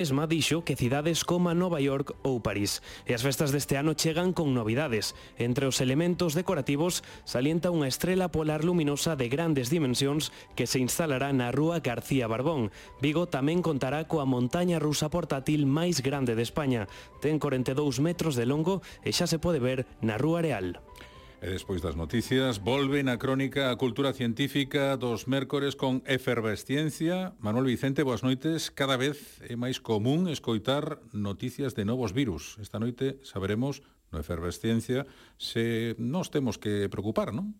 [0.00, 2.80] mesma dixo que cidades como Nova York ou París.
[3.04, 5.12] E as festas deste ano chegan con novidades.
[5.36, 11.36] Entre os elementos decorativos salienta unha estrela polar luminosa de grandes dimensións que se instalará
[11.36, 12.72] na rúa García Barbón.
[13.04, 16.88] Vigo tamén contará coa montaña rusa portátil máis grande de España.
[17.20, 20.80] Ten 42 metros de longo e xa se pode ver na rúa Real.
[21.40, 27.32] E despois das noticias, volven a crónica a cultura científica dos mércores con efervesciencia.
[27.40, 28.68] Manuel Vicente, boas noites.
[28.68, 32.60] Cada vez é máis común escoitar noticias de novos virus.
[32.60, 33.80] Esta noite saberemos
[34.12, 35.08] no efervesciencia
[35.40, 37.56] se nos temos que preocupar, non?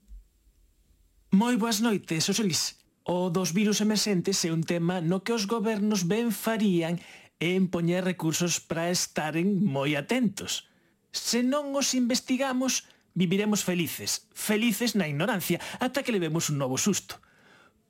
[1.33, 2.77] Moi boas noites, Oselis.
[3.09, 7.01] O dos virus emerxentes é un tema no que os gobernos ben farían
[7.41, 10.69] en poñer recursos para estaren moi atentos.
[11.17, 12.85] Se non os investigamos,
[13.21, 17.21] Viviremos felices, felices na ignorancia, ata que levemos un novo susto.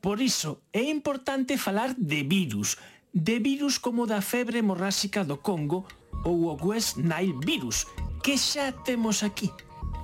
[0.02, 2.82] Por iso, é importante falar de virus,
[3.14, 5.86] de virus como da febre hemorráxica do Congo
[6.26, 7.86] ou o West Nile virus,
[8.26, 9.54] que xa temos aquí,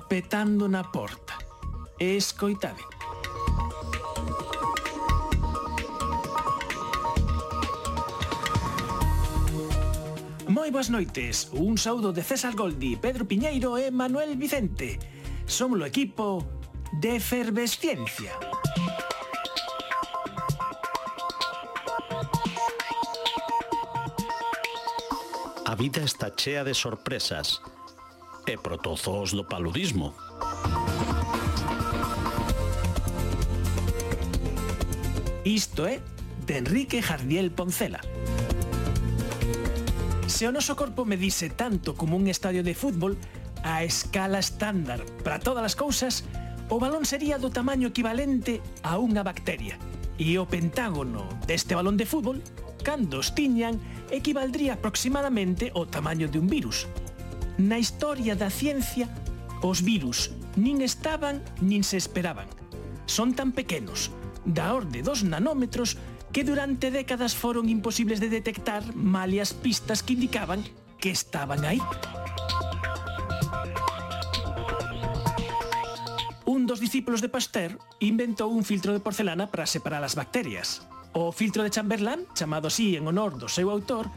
[0.07, 1.35] petando na porta.
[1.99, 2.87] Escoitade.
[10.47, 15.16] Moi boas noites, un saúdo de César Goldi, Pedro Piñeiro e Manuel Vicente.
[15.47, 16.45] Somos o equipo
[16.99, 18.35] de efervesciencia.
[25.65, 27.63] A vida está chea de sorpresas
[28.47, 30.15] e protozoos do paludismo.
[35.47, 36.03] Isto é
[36.45, 38.03] de Enrique Jardiel Poncela.
[40.27, 43.15] Se o noso corpo medise tanto como un estadio de fútbol,
[43.67, 46.23] a escala estándar para todas as cousas,
[46.71, 49.75] o balón sería do tamaño equivalente a unha bacteria.
[50.23, 52.39] E o pentágono deste balón de fútbol,
[52.87, 53.83] cando os tiñan,
[54.15, 56.87] equivaldría aproximadamente ao tamaño de un virus.
[57.59, 59.11] Na historia da ciencia,
[59.67, 62.47] os virus nin estaban nin se esperaban.
[63.11, 64.15] Son tan pequenos,
[64.47, 65.99] da orde dos nanómetros,
[66.31, 70.63] que durante décadas foron imposibles de detectar malias pistas que indicaban
[71.03, 71.83] que estaban aí.
[76.67, 80.83] un dos discípulos de Pasteur inventou un filtro de porcelana para separar as bacterias.
[81.15, 84.11] O filtro de Chamberlain, chamado así en honor do seu autor,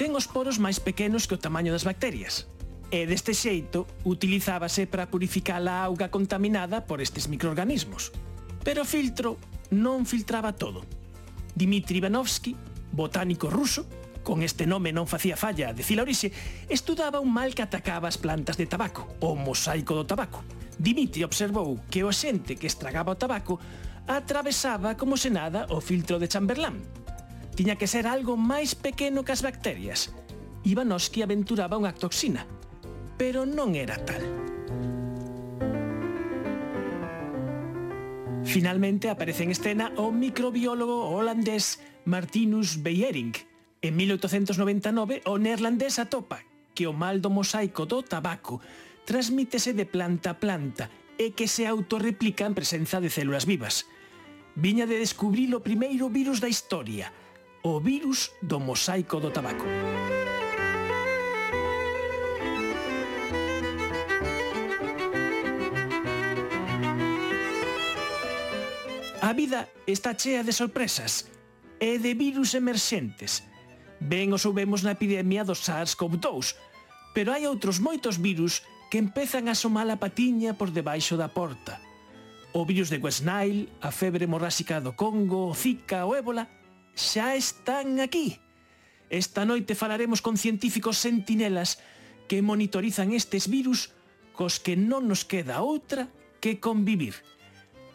[0.00, 2.48] ten os poros máis pequenos que o tamaño das bacterias.
[2.88, 8.16] E deste xeito, utilizábase para purificar a auga contaminada por estes microorganismos.
[8.64, 9.36] Pero o filtro
[9.68, 10.88] non filtraba todo.
[11.52, 12.56] Dmitri Ivanovsky,
[12.96, 13.84] botánico ruso,
[14.24, 16.32] con este nome non facía falla, decir a orixe,
[16.72, 20.40] estudaba un mal que atacaba as plantas de tabaco, o mosaico do tabaco,
[20.80, 23.60] Dimitri observou que o xente que estragaba o tabaco
[24.08, 26.80] atravesaba como se nada o filtro de Chamberlain.
[27.52, 30.08] Tiña que ser algo máis pequeno que as bacterias.
[30.64, 32.48] Ivanovski aventuraba unha toxina,
[33.20, 34.24] pero non era tal.
[38.48, 43.36] Finalmente aparece en escena o microbiólogo holandés Martinus Beyering.
[43.84, 46.40] En 1899, o neerlandés atopa
[46.72, 48.64] que o mal do mosaico do tabaco
[49.10, 50.86] transmítese de planta a planta
[51.18, 53.90] e que se autorreplica en presenza de células vivas.
[54.54, 57.10] Viña de descubrir o primeiro virus da historia,
[57.66, 59.66] o virus do mosaico do tabaco.
[69.18, 71.26] A vida está chea de sorpresas
[71.82, 73.42] e de virus emerxentes.
[73.98, 76.54] Ben o soubemos na epidemia do SARS-CoV-2,
[77.10, 81.78] pero hai outros moitos virus que empezan a asomar a patiña por debaixo da porta.
[82.50, 86.50] O virus de West Nile, a febre hemorráxica do Congo, o Zika, o ébola,
[86.98, 88.42] xa están aquí.
[89.06, 91.78] Esta noite falaremos con científicos sentinelas
[92.26, 93.94] que monitorizan estes virus
[94.34, 96.10] cos que non nos queda outra
[96.42, 97.14] que convivir.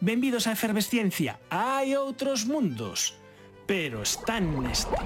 [0.00, 1.36] Benvidos á efervesciencia.
[1.52, 3.16] Hai outros mundos,
[3.68, 4.96] pero están neste.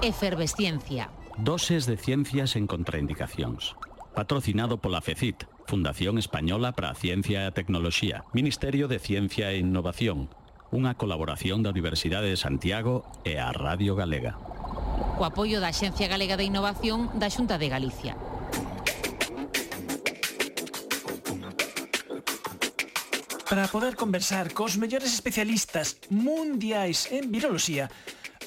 [0.00, 1.12] Efervesciencia.
[1.40, 3.76] Doses de ciencias en contraindicacións
[4.14, 9.58] patrocinado pola FECIT, Fundación Española para a Ciencia e a Tecnoloxía, Ministerio de Ciencia e
[9.58, 10.28] Innovación,
[10.72, 14.36] unha colaboración da Universidade de Santiago e a Radio Galega.
[15.16, 18.16] Co apoio da Xencia Galega de Innovación da Xunta de Galicia.
[23.52, 27.92] Para poder conversar cos mellores especialistas mundiais en viroloxía,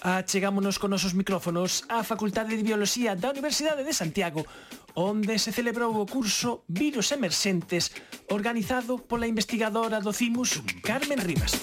[0.06, 4.46] Achegámonos con nosos micrófonos á Facultade de Bioloxía da Universidade de Santiago,
[4.94, 7.90] onde se celebrou o curso Virus Emerxentes,
[8.30, 11.58] organizado pola investigadora do CIMUS, Carmen Rivas.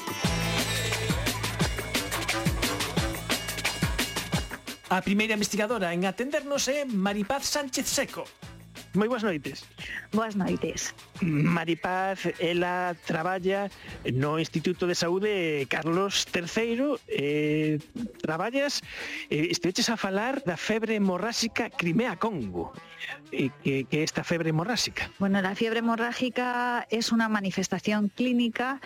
[4.91, 8.27] A primeira investigadora en atendernos é Maripaz Sánchez Seco,
[8.95, 9.65] Moi boas noites.
[10.13, 10.93] Boas noites.
[11.25, 13.73] Maripaz, ela traballa
[14.05, 17.81] no Instituto de Saúde Carlos III eh,
[18.21, 18.85] traballas
[19.33, 22.77] eh, esteches a falar da febre hemorráxica Crimea-Congo
[23.33, 25.09] eh, que, que esta febre hemorráxica.
[25.19, 28.81] Bueno, la fiebre hemorrágica es una manifestación clínica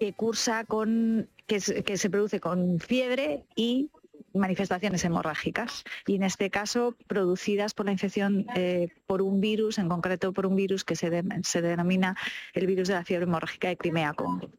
[0.00, 3.90] que cursa con que, que se produce con fiebre y
[4.34, 9.88] manifestaciones hemorrágicas y en este caso producidas por la infección eh, por un virus, en
[9.88, 12.16] concreto por un virus que se, de, se denomina
[12.52, 14.50] el virus de la fiebre hemorrágica de Crimea-Congo.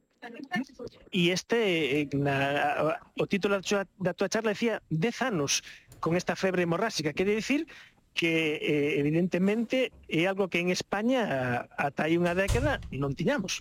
[1.13, 5.61] E este, eh, na, o título da túa charla decía 10 anos
[6.01, 7.69] con esta febre hemorrágica, quere decir
[8.15, 13.59] que eh, evidentemente é algo que en España ata hai unha década non tiñamos.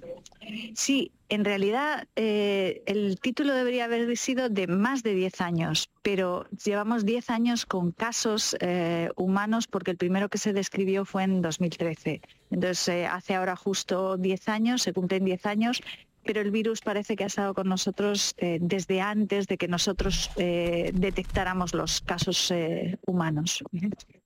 [0.78, 6.46] Sí, en realidad eh, el título debería haber sido de más de 10 años, pero
[6.54, 11.42] llevamos 10 años con casos eh, humanos porque el primero que se describió fue en
[11.42, 12.22] 2013.
[12.54, 15.82] Entonces, hace ahora justo 10 años, se cumplen 10 años
[16.24, 20.30] pero el virus parece que ha estado con nosotros eh, desde antes de que nosotros
[20.36, 23.62] eh, detectáramos los casos eh, humanos.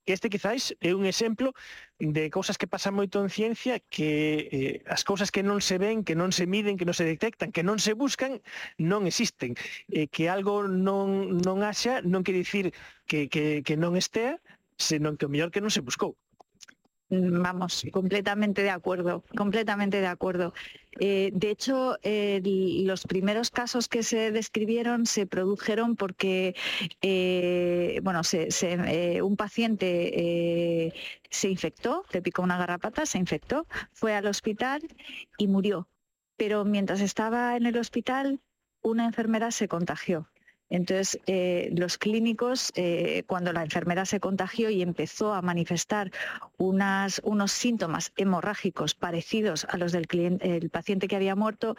[0.07, 1.53] Este quizáis é un exemplo
[2.01, 6.01] de cousas que pasan moito en ciencia que eh, as cousas que non se ven,
[6.01, 8.41] que non se miden, que non se detectan, que non se buscan,
[8.81, 9.53] non existen.
[9.93, 12.73] Eh, que algo non, non haxa non quer dicir
[13.05, 14.41] que, que, que non estea,
[14.81, 16.17] senón que o mellor que non se buscou.
[17.11, 20.53] Vamos, completamente de acuerdo, completamente de acuerdo.
[21.01, 22.43] Eh, de hecho, eh,
[22.85, 26.55] los primeros casos que se describieron se produjeron porque,
[27.01, 30.93] eh, bueno, se, se, eh, un paciente
[31.31, 34.83] se infectó, le picó una garrapata, se infectó, fue al hospital
[35.39, 35.89] y murió.
[36.37, 38.41] Pero mientras estaba en el hospital,
[38.83, 40.29] una enfermera se contagió
[40.71, 46.11] entonces, eh, los clínicos, eh, cuando la enfermera se contagió y empezó a manifestar
[46.59, 50.07] unos síntomas hemorrágicos parecidos a los del
[50.71, 51.77] paciente que había muerto,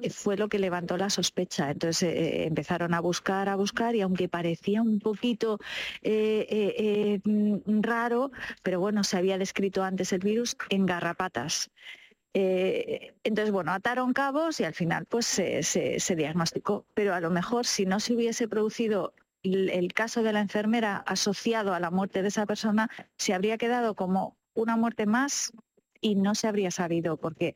[0.00, 1.70] eh, fue lo que levantó la sospecha.
[1.70, 2.14] Entonces,
[2.46, 5.58] empezaron a buscar, a buscar, y aunque parecía un poquito
[6.02, 8.30] mm, raro,
[8.62, 11.70] pero bueno, se había descrito antes el virus en garrapatas.
[12.32, 16.86] Eh, entonces, bueno, ataron cabos y al final pues se, diagnosticó.
[16.94, 21.74] Pero a lo mejor si no se hubiese producido el, caso de la enfermera asociado
[21.74, 25.52] a la muerte de esa persona, se habría quedado como una muerte más
[26.00, 27.54] y no se habría sabido, porque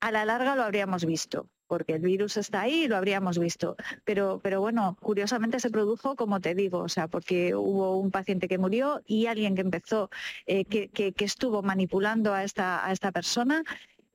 [0.00, 3.76] a la larga lo habríamos visto porque el virus está ahí y lo habríamos visto.
[4.04, 8.46] Pero, pero bueno, curiosamente se produjo, como te digo, o sea, porque hubo un paciente
[8.46, 10.10] que murió y alguien que empezó,
[10.44, 13.64] eh, que, que, que, estuvo manipulando a esta, a esta persona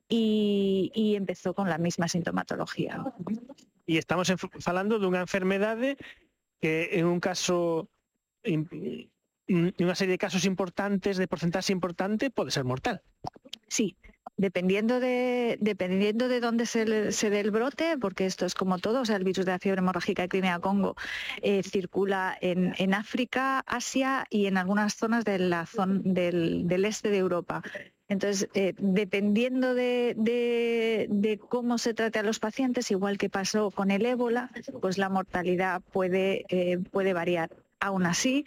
[0.08, 3.02] y, y empezó con la misma sintomatología.
[3.86, 4.32] Y estamos
[4.64, 5.78] hablando de una enfermedad
[6.60, 7.88] que en un caso
[9.48, 13.02] una serie de casos importantes, de porcentaje importante, puede ser mortal.
[13.66, 13.96] Sí,
[14.38, 19.04] Dependiendo de, dependiendo de dónde se, dé el brote, porque esto es como todo, o
[19.04, 20.94] sea, el virus de la fiebre hemorrágica de Crimea-Congo
[21.42, 26.84] eh, circula en, en, África, Asia y en algunas zonas de la zona del, del
[26.84, 27.62] este de Europa.
[28.06, 33.72] Entonces, eh, dependiendo de, de, de, cómo se trate a los pacientes, igual que pasó
[33.72, 34.50] con el ébola,
[34.80, 37.50] pues la mortalidad puede, eh, puede variar.
[37.80, 38.44] Aún así,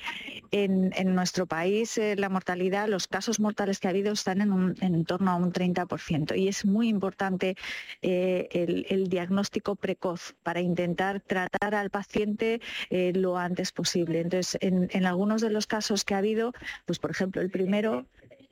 [0.52, 4.76] en, nuestro país eh, la mortalidad, los casos mortales que ha habido están en, un,
[4.82, 7.56] en torno a un 30% y es muy importante
[8.02, 14.20] eh, el, el, diagnóstico precoz para intentar tratar al paciente eh, lo antes posible.
[14.20, 16.54] Entonces, en, en algunos de los casos que ha habido,
[16.86, 18.06] pues por ejemplo, el primero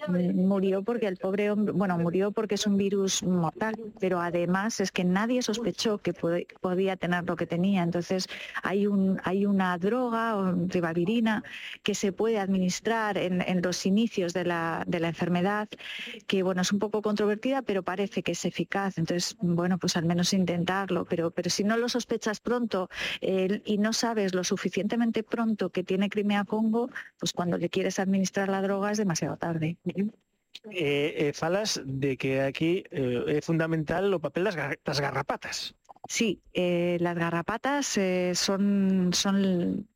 [0.08, 4.92] murió porque el pobre hombre, bueno, murió porque es un virus mortal, pero además es
[4.92, 7.84] que nadie sospechó que podía tener lo que tenía.
[7.84, 8.28] Entonces
[8.64, 11.44] hay un hay una droga, ribavirina,
[11.84, 15.68] que se puede administrar en, en los inicios de la, de la, enfermedad,
[16.28, 18.98] que bueno, es un poco controvertida, pero parece que es eficaz.
[18.98, 22.90] Entonces, bueno, pues al menos intentarlo, pero, pero si no lo sospechas pronto
[23.22, 26.90] eh, y no sabes lo suficientemente pronto que tiene Crimea-Congo,
[27.20, 29.78] pues cuando le quieres administrar la droga es demasiado tarde.
[29.96, 35.76] eh, eh, falas de que aquí eh, é fundamental o papel das, gar das garrapatas.
[36.08, 39.89] Sí, eh, las garrapatas eh, son, son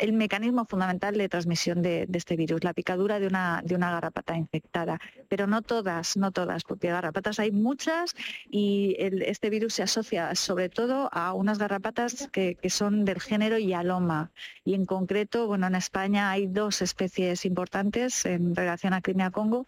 [0.00, 4.36] el mecanismo fundamental de transmisión de, este virus, la picadura de una, de una garrapata
[4.36, 4.98] infectada.
[5.28, 8.14] Pero no todas, no todas, porque garrapatas hay muchas
[8.50, 13.58] y este virus se asocia sobre todo a unas garrapatas que, que, son del género
[13.58, 14.32] Yaloma.
[14.64, 19.66] Y en concreto, bueno, en España hay dos especies importantes en relación a Crimea-Congo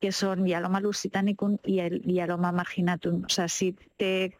[0.00, 3.24] que son Yaloma lusitanicum y el Yaloma marginatum.
[3.24, 4.37] O sea, si te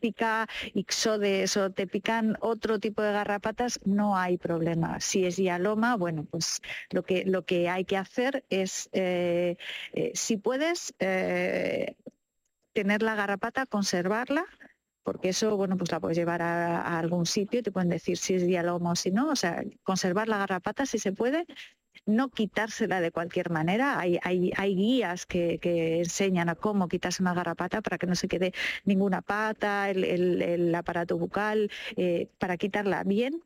[0.00, 5.00] pica ixodes o te pican otro tipo de garrapatas, no hay problema.
[5.00, 9.56] Si es dialoma, bueno, pues lo que, lo que hay que hacer es, eh,
[9.92, 11.96] eh, si puedes, eh,
[12.72, 14.46] tener la garrapata, conservarla,
[15.02, 18.34] porque eso, bueno, pues la puedes llevar a, algún sitio y te pueden decir si
[18.34, 21.46] es dialoma o si no, o sea, conservar la garrapata si se puede,
[22.06, 23.98] no quitársela de cualquier manera.
[23.98, 25.58] Hay, guías que,
[26.00, 28.52] enseñan a cómo quitarse una garrapata para que no se quede
[28.84, 33.42] ninguna pata, el, aparato bucal, eh, para quitarla bien.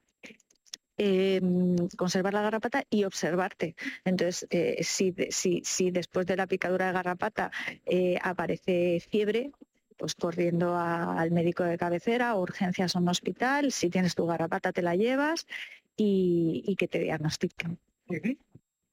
[0.97, 3.75] Em, conservar la garrapata y observarte.
[4.05, 7.51] Entonces, eh, si, después de la picadura de garrapata
[7.85, 9.51] eh, aparece fiebre,
[9.97, 14.83] pues corriendo al médico de cabecera, urgencias a un hospital, si tienes tu garrapata te
[14.83, 15.47] la llevas
[15.97, 17.79] y, que te diagnostiquen.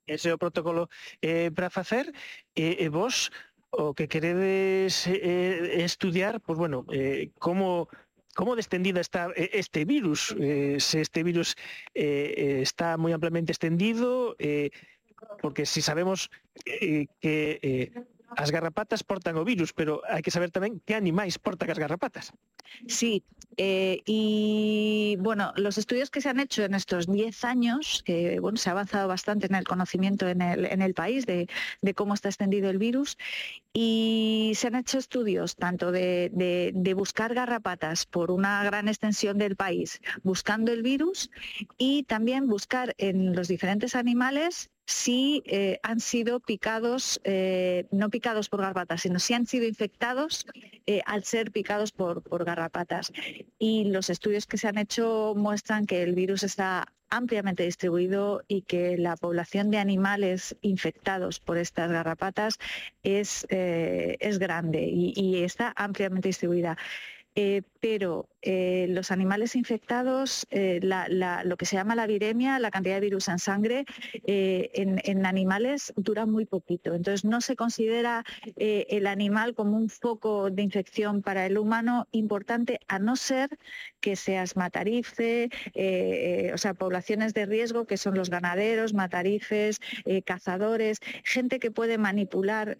[0.07, 0.89] Ese é o protocolo.
[1.21, 2.11] Eh, para facer
[2.55, 3.31] e, eh, vos
[3.71, 7.87] o que queredes eh, estudiar, pois pues bueno, eh, como
[8.33, 11.55] como destendida está este virus, eh, se este virus
[11.93, 14.71] eh, está moi amplamente extendido, eh,
[15.43, 16.31] porque si sabemos
[16.65, 17.91] eh, que eh,
[18.37, 22.31] as garrapatas portan o virus, pero hai que saber tamén que animais portan as garrapatas.
[22.87, 23.23] Sí,
[23.57, 28.57] eh, y bueno, los estudios que se han hecho en estos 10 años, que bueno,
[28.57, 31.47] se ha avanzado bastante en el conocimiento en el, país de,
[31.95, 33.17] cómo está extendido el virus,
[33.73, 36.31] y se han hecho estudios tanto de,
[36.95, 41.29] buscar garrapatas por una gran extensión del país, buscando el virus,
[41.77, 48.49] y también buscar en los diferentes animales si eh, han sido picados, eh, no picados
[48.49, 50.45] por garrapatas, sino si han sido infectados
[50.85, 53.11] eh, al ser picados por, garrapatas.
[53.59, 58.61] Y los estudios que se han hecho muestran que el virus está ampliamente distribuido y
[58.61, 62.57] que la población de animales infectados por estas garrapatas
[63.03, 66.77] es, es grande y está ampliamente distribuida.
[67.35, 72.95] Eh, pero eh, los animales infectados, eh, lo que se llama la viremia, la cantidad
[72.95, 73.85] de virus en sangre,
[74.25, 76.93] en, animales dura muy poquito.
[76.93, 78.23] Entonces no se considera
[78.55, 83.57] el animal como un foco de infección para el humano importante, a no ser
[83.99, 85.49] que seas matarife,
[86.53, 89.79] o sea, poblaciones de riesgo que son los ganaderos, matarifes,
[90.25, 92.77] cazadores, gente que puede manipular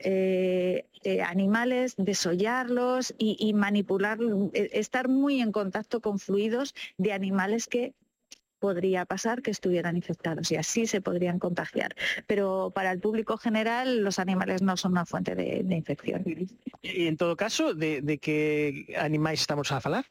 [1.26, 4.20] animales, desollarlos y, y manipular
[4.54, 7.94] estar muy en contacto con fluidos de animales que
[8.62, 11.96] podría pasar que estuvieran infectados y así se podrían contagiar.
[12.28, 16.24] Pero para el público general los animales no son una fuente de, de infección.
[16.82, 20.06] Y en todo caso, de, de qué animales estamos a hablar?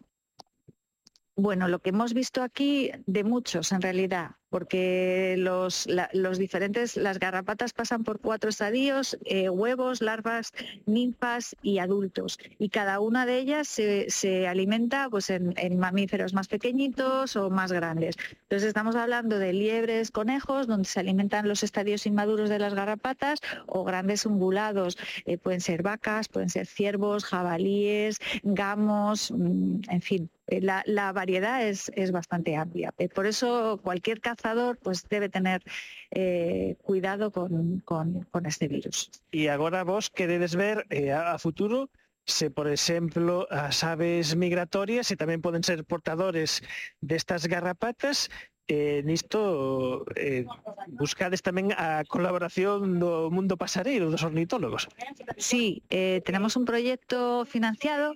[1.37, 7.19] Bueno, lo que hemos visto aquí de muchos en realidad, porque los, los diferentes, las
[7.19, 10.52] garrapatas pasan por cuatro estadios, eh, huevos, larvas,
[10.87, 12.38] ninfas y adultos.
[12.59, 17.73] Y cada una de ellas se, se alimenta pues, en, mamíferos más pequeñitos o más
[17.73, 18.16] grandes.
[18.42, 23.40] Entonces estamos hablando de liebres, conejos, donde se alimentan los estadios inmaduros de las garrapatas,
[23.66, 30.30] o grandes ungulados, eh, pueden ser vacas, pueden ser ciervos, jabalíes, gamos, mmm, en fin,
[30.50, 32.92] eh, la, la, variedad es, es bastante amplia.
[33.14, 35.62] Por eso cualquier cazador, pues debe tener
[36.11, 39.11] eh, cuidado con, con, con, este virus.
[39.30, 41.90] Y agora vos queredes ver eh, a futuro
[42.25, 46.62] se, por exemplo, as aves migratorias e tamén poden ser portadores
[47.02, 48.30] destas garrapatas,
[48.70, 50.47] eh, nisto eh,
[50.87, 54.87] buscades tamén a colaboración do mundo pasareiro, dos ornitólogos.
[55.35, 58.14] Sí, eh, tenemos un proyecto financiado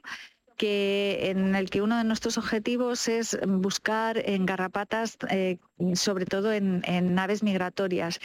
[0.56, 5.58] que en el que uno de nuestros objetivos es buscar en garrapatas, eh,
[5.94, 8.20] sobre todo en, en, aves migratorias.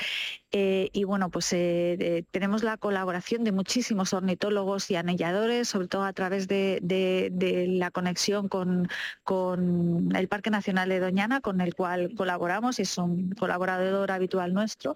[0.52, 6.04] Eh, y bueno, pues eh, tenemos la colaboración de muchísimos ornitólogos y anilladores, sobre todo
[6.04, 8.90] a través de, la conexión con,
[10.16, 14.96] el Parque Nacional de Doñana, con el cual colaboramos y es un colaborador habitual nuestro.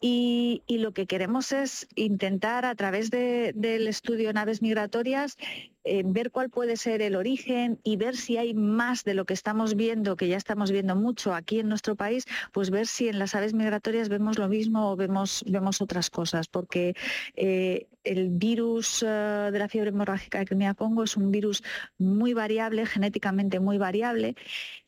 [0.00, 5.38] Y, lo que queremos es intentar a través de, del estudio en aves migratorias
[5.84, 9.34] eh, ver cuál puede ser el origen y ver si hay más de lo que
[9.34, 13.18] estamos viendo, que ya estamos viendo mucho aquí en nuestro país, pues ver si en
[13.18, 16.94] las aves migratorias vemos lo mismo o vemos, vemos otras cosas, porque
[17.36, 21.62] eh, el virus uh, de la fiebre hemorrágica de Crimea-Congo es un virus
[21.98, 24.36] muy variable, genéticamente muy variable,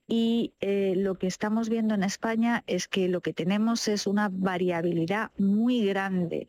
[0.08, 4.28] y eh, lo que estamos viendo en España es que lo que tenemos es una
[4.30, 6.46] variabilidad muy grande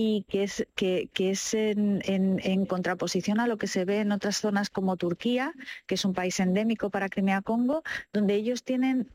[0.00, 4.00] y que es, que, que es en, en, en, contraposición a lo que se ve
[4.00, 5.52] en otras zonas como Turquía,
[5.86, 9.10] que es un país endémico para Crimea-Congo, donde ellos tienen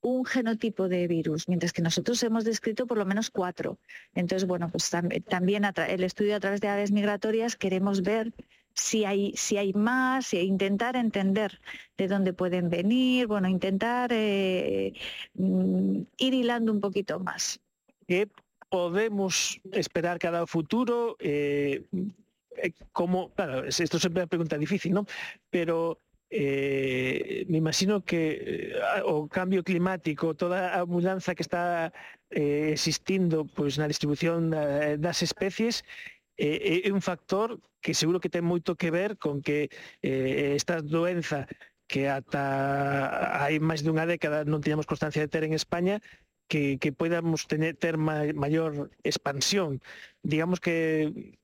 [0.00, 3.78] un genotipo de virus, mientras que nosotros hemos descrito por lo menos cuatro.
[4.14, 8.32] Entonces, bueno, pues tam también el estudio a través de aves migratorias queremos ver
[8.74, 11.60] si hay, si hay más, e intentar entender
[11.96, 14.92] de dónde pueden venir, bueno, intentar eh,
[15.34, 17.60] mm, ir hilando un poquito más.
[18.06, 18.28] ¿Qué
[18.68, 21.16] podemos esperar cada futuro?
[21.20, 21.84] Eh,
[22.56, 25.06] eh, como, claro, isto sempre é unha pregunta difícil, non?
[25.52, 31.92] Pero eh, me imagino que eh, o cambio climático, toda a mudanza que está
[32.30, 35.86] eh, existindo pois, na distribución da, das especies,
[36.36, 39.70] eh, é un factor que seguro que ten moito que ver con que
[40.02, 41.46] eh, esta doenza
[41.86, 46.02] que ata hai máis dunha década non tiñamos constancia de ter en España,
[46.48, 49.82] que, que podamos tener, ter ma, maior expansión.
[50.22, 51.38] Digamos que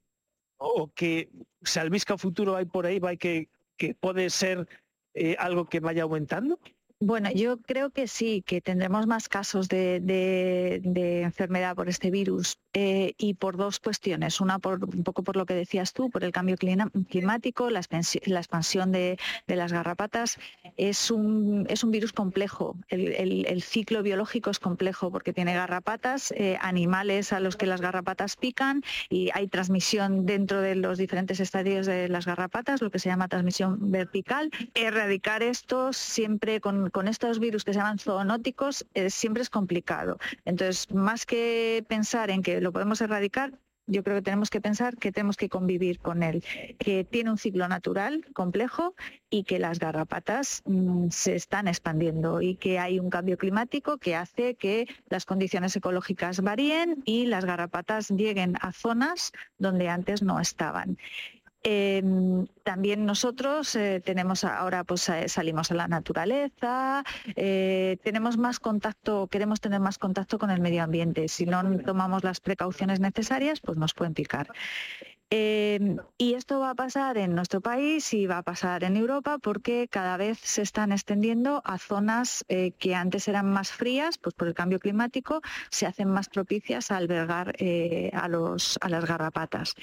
[0.58, 1.28] o que
[1.62, 4.68] se albisca o futuro hai por aí vai que, que pode ser
[5.14, 6.58] eh, algo que vaya aumentando?
[7.04, 10.80] Bueno, yo creo que sí, que tendremos más casos de,
[11.24, 14.40] enfermedad por este virus eh, y por dos cuestiones.
[14.40, 17.80] Una, por, un poco por lo que decías tú, por el cambio climático, la,
[18.26, 19.18] la expansión de,
[19.48, 20.38] las garrapatas.
[20.76, 22.76] Es un, es un virus complejo.
[22.86, 28.36] El, ciclo biológico es complejo porque tiene garrapatas, eh, animales a los que las garrapatas
[28.36, 33.08] pican y hay transmisión dentro de los diferentes estadios de las garrapatas, lo que se
[33.08, 34.52] llama transmisión vertical.
[34.74, 40.18] Erradicar esto siempre con con estos virus que se llaman zoonóticos eh, siempre es complicado.
[40.44, 43.52] Entonces, más que pensar en que lo podemos erradicar,
[43.86, 46.44] yo creo que tenemos que pensar que tenemos que convivir con él,
[46.78, 48.94] que tiene un ciclo natural complejo
[49.28, 54.14] y que las garrapatas mmm, se están expandiendo y que hay un cambio climático que
[54.14, 60.38] hace que las condiciones ecológicas varíen y las garrapatas lleguen a zonas donde antes no
[60.38, 60.96] estaban.
[61.64, 62.02] Eh,
[62.64, 67.04] también nosotros eh, tenemos ahora pues eh, salimos a la naturaleza,
[67.36, 71.28] eh, tenemos más contacto, queremos tener más contacto con el medio ambiente.
[71.28, 74.48] Si no tomamos las precauciones necesarias, pues nos pueden picar.
[75.34, 79.38] Eh, y esto va a pasar en nuestro país y va a pasar en Europa
[79.38, 84.34] porque cada vez se están extendiendo a zonas eh, que antes eran más frías, pues
[84.34, 85.40] por el cambio climático,
[85.70, 89.74] se hacen más propicias a albergar eh, a, los, a las garrapatas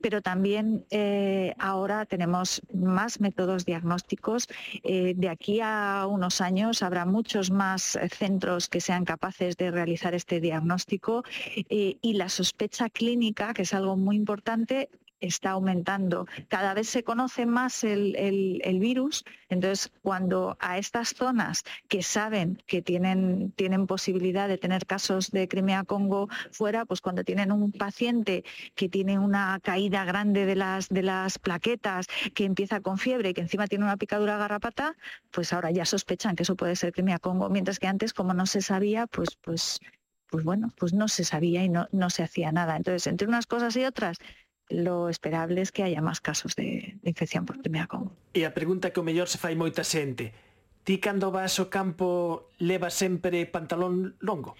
[0.00, 4.48] pero también eh, ahora tenemos más métodos diagnósticos.
[4.84, 9.70] Eh, de aquí a unos años habrá muchos más eh, centros que sean capaces de
[9.70, 11.24] realizar este diagnóstico
[11.68, 16.26] y la sospecha clínica, que es algo muy importante, está aumentando.
[16.48, 22.02] Cada vez se conoce más el, el, el, virus, entonces cuando a estas zonas que
[22.02, 27.72] saben que tienen, tienen posibilidad de tener casos de Crimea-Congo fuera, pues cuando tienen un
[27.72, 33.30] paciente que tiene una caída grande de las, de las plaquetas, que empieza con fiebre
[33.30, 34.96] y que encima tiene una picadura garrapata,
[35.30, 38.62] pues ahora ya sospechan que eso puede ser Crimea-Congo, mientras que antes como no se
[38.62, 39.80] sabía, pues, pues
[40.30, 42.76] pues bueno, pues no se sabía y no, no se hacía nada.
[42.76, 44.18] Entonces, entre unas cosas y otras,
[44.68, 48.12] lo esperable es que haya máis casos de, de infección por primera Congo.
[48.36, 50.32] E a pregunta que o mellor se fai moita xente,
[50.84, 54.56] ti cando vas ao campo levas sempre pantalón longo?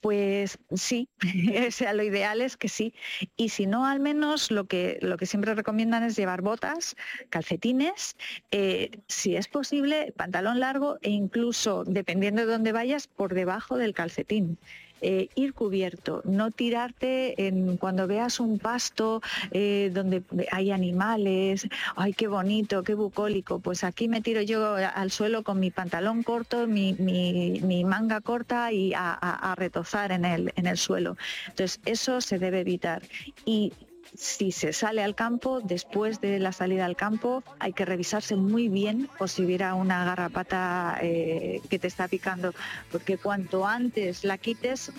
[0.00, 1.08] Pues sí,
[1.68, 2.94] o sea, lo ideal es que sí.
[3.36, 6.96] Y si no, al menos lo que, lo que siempre recomiendan es llevar botas,
[7.28, 8.16] calcetines,
[8.50, 13.92] eh, si es posible, pantalón largo e incluso, dependiendo de dónde vayas, por debajo del
[13.92, 14.58] calcetín
[15.00, 22.12] eh, ir cubierto, no tirarte en cuando veas un pasto eh, donde hay animales, ay,
[22.12, 26.66] qué bonito, qué bucólico, pues aquí me tiro yo al suelo con mi pantalón corto,
[26.66, 31.16] mi, mi, manga corta y a, a, a retozar en el, en el suelo.
[31.48, 33.02] Entonces, eso se debe evitar.
[33.44, 33.72] Y
[34.14, 38.68] si se sale al campo, después de la salida al campo hay que revisarse muy
[38.68, 42.54] bien por si hubiera una garrapata eh, que te está picando,
[42.90, 44.92] porque cuanto antes la quites,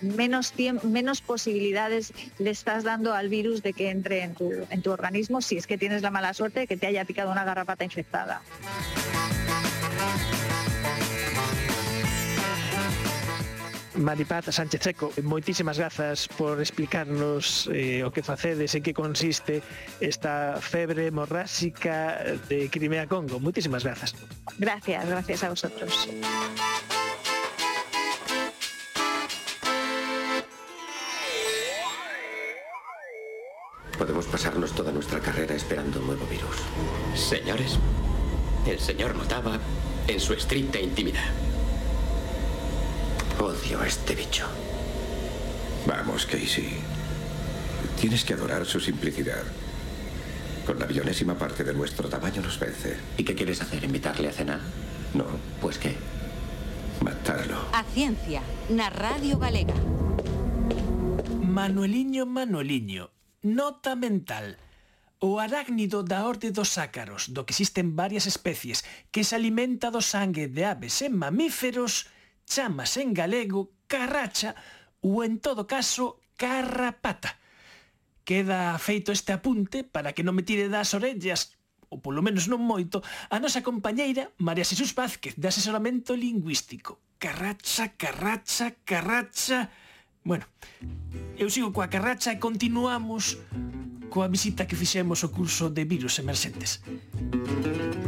[0.00, 4.90] menos, menos posibilidades le estás dando al virus de que entre en tu, en tu
[4.90, 7.84] organismo si es que tienes la mala suerte de que te haya picado una garrapata
[7.84, 8.42] infectada.
[13.98, 19.60] Maripaz Sánchez Seco, moitísimas grazas por explicarnos eh, o que facedes, en que consiste
[19.98, 23.42] esta febre hemorráxica de Crimea Congo.
[23.42, 24.14] Moitísimas grazas.
[24.58, 25.90] Gracias, gracias a vosotros.
[33.98, 36.62] Podemos pasarnos toda nuestra carrera esperando un nuevo virus.
[37.18, 37.78] Señores,
[38.64, 39.58] el señor notaba
[40.06, 41.47] en su estricta intimidad.
[43.40, 44.46] Odio a este bicho.
[45.86, 46.78] Vamos, Casey.
[48.00, 49.42] Tienes que adorar su simplicidad.
[50.66, 52.96] Con la bionésima parte de nuestro tamaño nos vence.
[53.16, 53.84] ¿Y qué quieres hacer?
[53.84, 54.60] ¿Invitarle a cenar?
[55.14, 55.24] No.
[55.60, 55.96] Pues qué?
[57.02, 57.56] Matarlo.
[57.72, 59.74] A ciencia, na Radio Galega.
[61.40, 63.10] Manueliño, Manueliño,
[63.42, 64.58] nota mental.
[65.20, 69.98] O arácnido da orde dos ácaros, do que existen varias especies, que se alimenta do
[69.98, 72.06] sangue de aves e mamíferos,
[72.48, 74.56] chamas en galego carracha
[75.04, 77.36] ou en todo caso carrapata.
[78.24, 81.56] Queda feito este apunte para que non me tire das orellas
[81.88, 83.00] ou polo menos non moito,
[83.32, 87.00] a nosa compañeira María Xesús Vázquez de asesoramento lingüístico.
[87.16, 89.72] Carracha, carracha, carracha...
[90.20, 90.44] Bueno,
[91.40, 93.40] eu sigo coa carracha e continuamos
[94.12, 96.84] coa visita que fixemos ao curso de virus emerxentes.
[96.84, 98.07] Música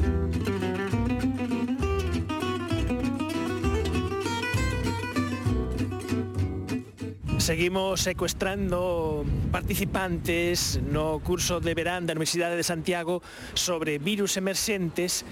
[7.51, 13.27] Seguimos secuestrando participantes no curso de verán da Universidade de Santiago
[13.59, 15.27] sobre virus emerxentes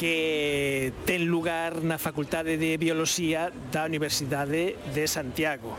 [0.00, 5.76] que ten lugar na Facultade de Bioloxía da Universidade de Santiago.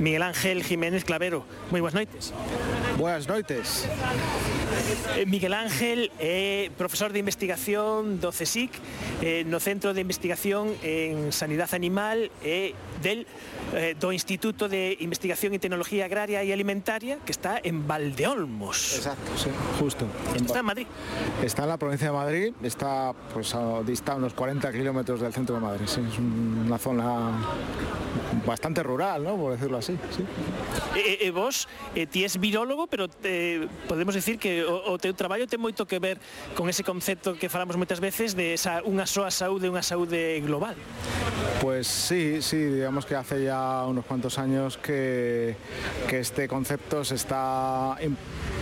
[0.00, 2.32] Miguel Ángel Jiménez Clavero, moi boas noites.
[2.96, 3.84] Buenas noites.
[5.16, 8.70] Eh, Miguel Ángel é profesor de investigación do CSIC
[9.22, 13.24] eh, no Centro de Investigación en Sanidade Animal e del
[13.76, 18.98] eh, do Instituto de Investigación e Tecnología Agraria e Alimentaria que está en Valdeolmos.
[18.98, 20.04] Exacto, sí, justo.
[20.34, 20.86] Está en Madrid.
[21.42, 25.56] Está en la provincia de Madrid, está pues a, dista unos 40 kilómetros del centro
[25.56, 25.86] de Madrid.
[25.86, 27.38] Sí, es una zona
[28.46, 29.36] bastante rural, ¿no?
[29.36, 29.98] Por decirlo así.
[30.14, 30.24] ¿sí?
[30.96, 35.14] E, e vos, eh, ti es virólogo, pero te, podemos decir que o, o teu
[35.14, 36.18] traballo ten moito que ver
[36.54, 40.74] con ese concepto que falamos moitas veces de esa unha soa saúde, unha saúde global.
[41.62, 45.54] Pues sí, sí, digamos que hace ya unos cuantos años que,
[46.08, 47.96] que este concepto se está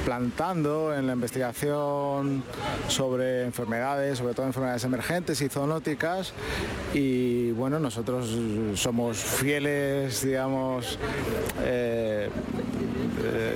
[0.01, 2.43] implantando en la investigación
[2.89, 6.33] sobre enfermedades, sobre todo enfermedades emergentes y zoonóticas.
[6.95, 8.35] Y bueno, nosotros
[8.77, 10.99] somos fieles, digamos,
[11.63, 12.31] eh,
[13.25, 13.55] eh,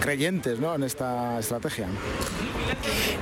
[0.00, 0.74] creyentes ¿no?
[0.74, 1.88] en esta estrategia.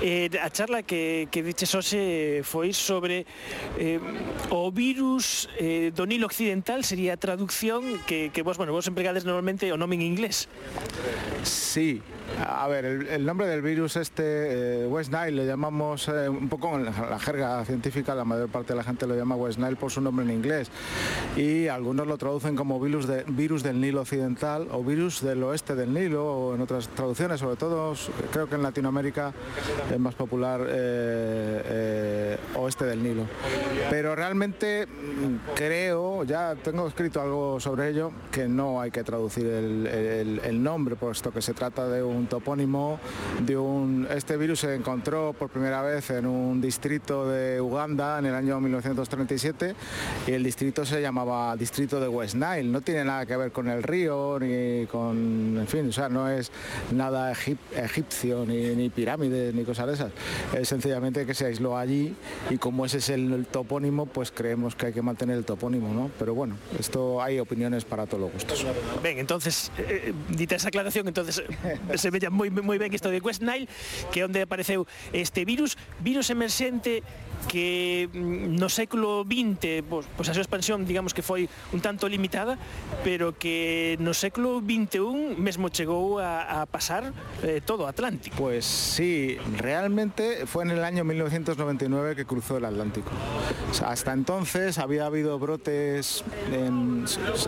[0.01, 3.25] Eh, a charla que, que diches hoxe foi sobre
[3.81, 4.01] eh,
[4.53, 9.25] o virus eh, do Nilo Occidental, sería a traducción que, que vos, bueno, vos empregades
[9.25, 10.49] normalmente o nome en inglés.
[11.45, 12.05] Sí,
[12.47, 16.75] a ver, el, nombre del virus este, eh, West Nile, le llamamos eh, un poco
[16.75, 19.91] en la, jerga científica, la mayor parte de la gente lo llama West Nile por
[19.91, 20.71] su nombre en inglés.
[21.37, 25.75] Y algunos lo traducen como virus, de, virus del Nilo Occidental o virus del oeste
[25.75, 27.95] del Nilo o en otras traducciones, sobre todo
[28.33, 29.33] creo que en Latinoamérica
[29.93, 33.27] es más popular eh, oeste del Nilo.
[33.91, 39.47] Pero realmente mm, creo, ya tengo escrito algo sobre ello, que no hay que traducir
[39.47, 42.99] el, el, el nombre, puesto que se trata de un topónimo
[43.45, 48.27] de un este virus se encontró por primera vez en un distrito de Uganda en
[48.27, 49.75] el año 1937
[50.27, 52.65] y el distrito se llamaba distrito de West Nile.
[52.65, 56.29] No tiene nada que ver con el río ni con en fin o sea no
[56.29, 56.51] es
[56.93, 60.13] nada egip, egipcio ni, ni, pirámides ni cosas de esas.
[60.55, 62.15] Es sencillamente que se aisló allí
[62.51, 65.93] y como ese es el, el topónimo pues creemos que hay que mantener el topónimo
[65.93, 68.65] no pero bueno esto hay opiniones para todos los gustos.
[69.03, 71.43] Bien, entonces eh, dita esa aclaración entonces
[72.05, 73.65] se vella moi, moi ben isto de West Nile,
[74.13, 74.85] que é onde apareceu
[75.17, 77.01] este virus, virus emerxente
[77.49, 82.09] que mm, no século XX, pois, pois a súa expansión, digamos que foi un tanto
[82.09, 82.59] limitada,
[83.03, 88.37] pero que no século XXI mesmo chegou a, pasar eh, todo Atlántico.
[88.37, 93.11] Pues sí, realmente fue en el año 1999 que cruzó el Atlántico.
[93.85, 96.25] Hasta entonces había habido brotes,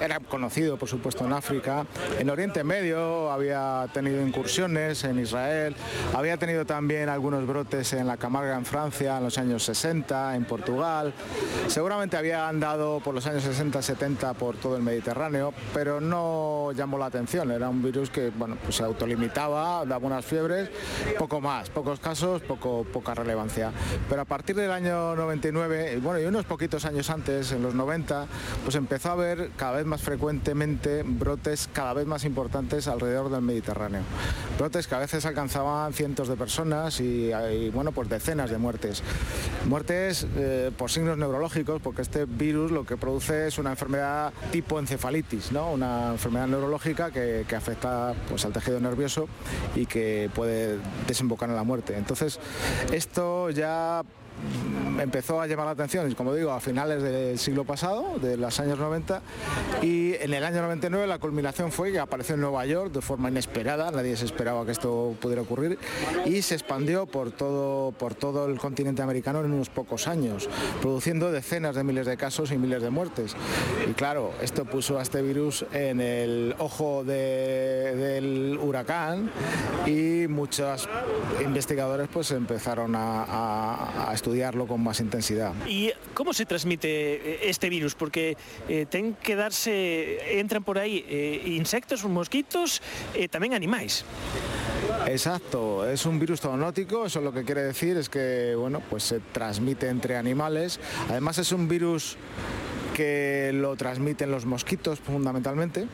[0.00, 1.86] era conocido por supuesto en África,
[2.18, 5.74] en Oriente Medio había tenido incursiones en Israel,
[6.14, 10.44] había tenido también algunos brotes en la Camarga en Francia en los años 60, en
[10.44, 11.12] Portugal,
[11.68, 17.06] seguramente había andado por los años 60-70 por todo el Mediterráneo, pero no llamó la
[17.06, 20.70] atención, era un virus que bueno, pues se autolimitaba, daba unas fiebres,
[21.18, 23.72] poco más, pocos casos, poco, poca relevancia.
[24.08, 28.26] Pero a partir del año 99, bueno, y unos poquitos años antes, en los 90,
[28.64, 33.42] pues empezó a haber cada vez más frecuentemente brotes cada vez más importantes alrededor del
[33.42, 34.02] Mediterráneo.
[34.58, 39.02] Brotes que a veces alcanzaban cientos de personas y, y bueno, pues decenas de muertes.
[39.66, 44.78] Muertes eh, por signos neurológicos, porque este virus lo que produce es una enfermedad tipo
[44.78, 45.72] encefalitis, ¿no?
[45.72, 49.28] una enfermedad neurológica que, que afecta pues, al tejido nervioso
[49.74, 51.96] y que puede desembocar en la muerte.
[51.96, 52.38] Entonces,
[52.92, 54.02] esto ya
[55.00, 58.78] empezó a llamar la atención, como digo, a finales del siglo pasado, de los años
[58.78, 59.20] 90,
[59.82, 63.28] y en el año 99 la culminación fue que apareció en Nueva York de forma
[63.28, 65.78] inesperada, nadie se esperaba que esto pudiera ocurrir,
[66.24, 70.48] y se expandió por todo, por todo el continente americano en unos pocos años,
[70.80, 73.36] produciendo decenas de miles de casos y miles de muertes.
[73.88, 79.30] Y claro, esto puso a este virus en el ojo del huracán
[79.86, 80.88] y muchos
[81.44, 85.54] investigadores pues empezaron a, estudiarlo con más intensidad.
[85.68, 87.94] ¿Y cómo se transmite este virus?
[87.94, 88.36] Porque
[88.68, 88.86] eh,
[89.22, 92.82] que darse, entran por ahí eh, insectos, mosquitos,
[93.14, 94.04] eh, también animales.
[95.06, 99.20] Exacto, es un virus zoonótico, eso lo que quiere decir es que bueno, pues se
[99.20, 100.80] transmite entre animales.
[101.08, 102.16] Además es un virus
[102.96, 105.86] que lo transmiten los mosquitos fundamentalmente,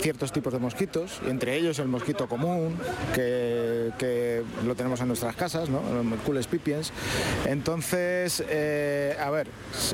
[0.00, 2.76] ciertos tipos de mosquitos, entre ellos el mosquito común,
[3.14, 5.80] que, lo tenemos en nuestras casas, ¿no?
[6.24, 6.92] Cules pipiens.
[7.44, 9.46] Entonces, eh, a ver,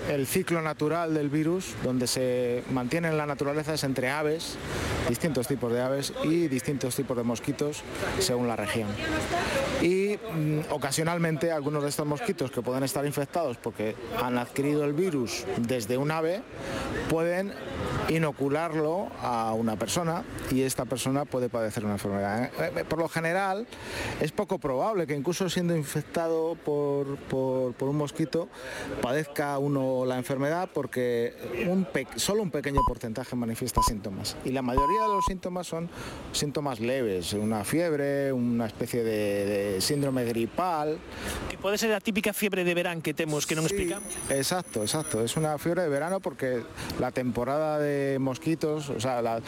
[0.08, 4.56] el ciclo natural del virus, donde se mantiene en la naturaleza, es entre aves,
[5.10, 7.82] distintos tipos de aves y distintos tipos de mosquitos
[8.20, 8.88] según la región.
[9.82, 14.92] Y mm, ocasionalmente algunos de estos mosquitos que pueden estar infectados porque han adquirido el
[14.92, 16.10] virus desde un
[17.08, 17.52] pueden
[18.08, 22.44] inocularlo a una persona y esta persona puede padecer una enfermedad.
[22.44, 23.66] Eh, eh, por lo general
[24.20, 27.06] es poco probable que incluso siendo infectado por,
[27.80, 28.48] un mosquito
[29.00, 31.34] padezca uno la enfermedad porque
[31.68, 35.88] un solo un pequeño porcentaje manifiesta síntomas y la mayoría de los síntomas son
[36.32, 40.98] síntomas leves, una fiebre, una especie de, síndrome gripal.
[41.50, 44.12] Que puede ser la típica fiebre de verano que tenemos que no sí, explicamos.
[44.30, 46.62] Exacto, exacto, es una fiebre de verano porque
[47.00, 49.40] la temporada de mosquitos, o sea, la,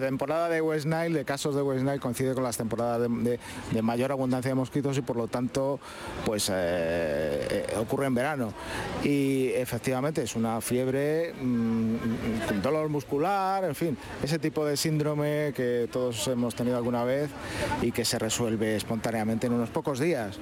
[0.00, 3.38] temporada de West Nile, de casos de West Nile, coincide con las temporadas de,
[3.82, 5.78] mayor abundancia de mosquitos y por lo tanto,
[6.24, 8.52] pues eh, eh, ocurre en verano.
[9.02, 11.94] Y efectivamente es una fiebre, mm,
[12.48, 17.30] con dolor muscular, en fin, ese tipo de síndrome que todos hemos tenido alguna vez
[17.82, 20.38] y que se resuelve espontáneamente en unos pocos días.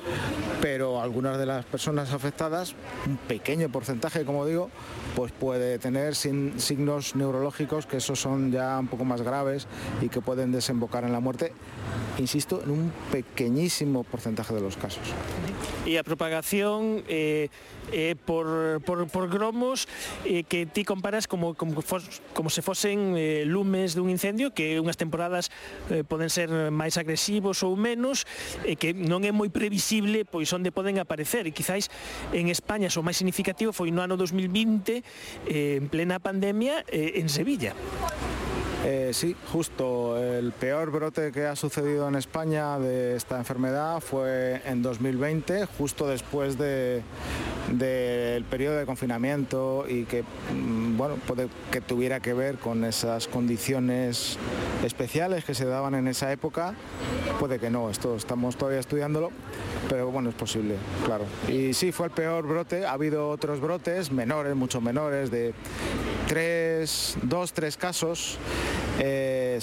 [0.60, 2.74] Pero algunas de las personas afectadas,
[3.06, 4.70] un pequeño porcentaje, como digo,
[5.16, 9.66] pues puede tener signos neurológicos que esos son ya un poco más graves
[10.00, 11.52] y que pueden desembocar en la muerte,
[12.18, 15.02] insisto, en un pequeñísimo porcentaje de los casos.
[15.82, 17.50] E a propagación eh,
[17.90, 19.90] eh, por, por, por gromos
[20.22, 24.78] eh, que ti comparas como, como, fos, como se fosen eh, lumes dun incendio que
[24.78, 25.50] unhas temporadas
[25.90, 28.28] eh, poden ser máis agresivos ou menos
[28.62, 31.90] e eh, que non é moi previsible pois onde poden aparecer e quizáis
[32.30, 35.02] en España o máis significativo foi no ano 2020
[35.50, 37.74] eh, en plena pandemia eh, en Sevilla.
[38.84, 40.18] Eh, sí, justo.
[40.20, 46.08] El peor brote que ha sucedido en España de esta enfermedad fue en 2020, justo
[46.08, 47.04] después del
[48.50, 54.36] periodo de confinamiento y que, mm, bueno, puede que tuviera que ver con esas condiciones
[54.84, 56.74] especiales que se daban en esa época.
[57.38, 59.30] Puede que no, esto estamos todavía estudiándolo,
[59.88, 61.24] pero bueno, es posible, claro.
[61.48, 62.84] Y sí, fue el peor brote.
[62.84, 65.54] Ha habido otros brotes menores, mucho menores, de
[66.32, 68.38] tres, dos, tres casos,
[68.98, 69.58] eh,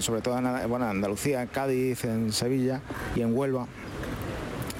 [0.00, 2.82] sobre todo en Andalucía, en Cádiz, en Sevilla
[3.16, 3.66] y en Huelva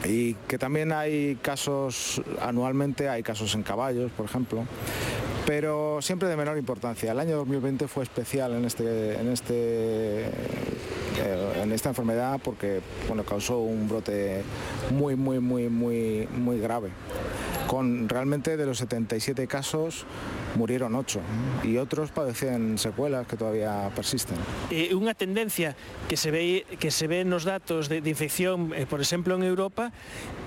[0.05, 4.65] y que también hay casos anualmente, hay casos en caballos, por ejemplo,
[5.47, 7.13] pero siempre de menor importancia.
[7.13, 13.25] El año 2020 fue especial en este, en este eh, en esta enfermedad porque bueno,
[13.25, 14.43] causó un brote
[14.91, 16.91] muy muy muy muy muy grave
[17.67, 20.07] con realmente de los 77 casos
[20.57, 21.21] murieron 8
[21.65, 24.37] y otros padecen secuelas que todavía persisten.
[24.71, 25.75] Eh, unha tendencia
[26.11, 29.43] que se ve que se ve nos datos de, de infección, eh, por exemplo en
[29.47, 29.93] Europa,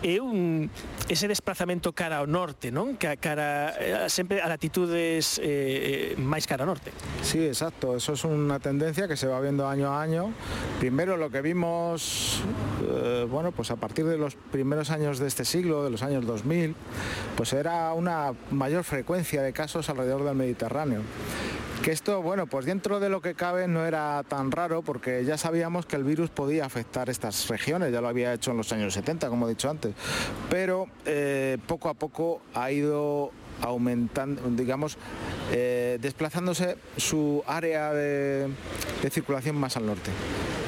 [0.03, 0.67] é un
[1.07, 2.99] ese desplazamento cara ao norte, non?
[2.99, 6.91] Que cara eh, sempre a latitudes eh, máis cara ao norte.
[7.23, 10.33] Sí, exacto, eso es una tendencia que se va viendo año a año.
[10.79, 12.43] Primero lo que vimos
[12.83, 16.25] eh, bueno, pues a partir de los primeros años de este siglo, de los años
[16.25, 16.75] 2000,
[17.35, 21.01] pues era una mayor frecuencia de casos alrededor del Mediterráneo.
[21.81, 25.37] Que esto, bueno, pues dentro de lo que cabe no era tan raro porque ya
[25.37, 28.93] sabíamos que el virus podía afectar estas regiones, ya lo había hecho en los años
[28.93, 29.93] 70, como he dicho antes,
[30.49, 34.97] pero eh, poco a poco ha ido aumentando, digamos,
[35.51, 38.49] eh, desplazándose su área de
[39.11, 40.11] circulación más al norte.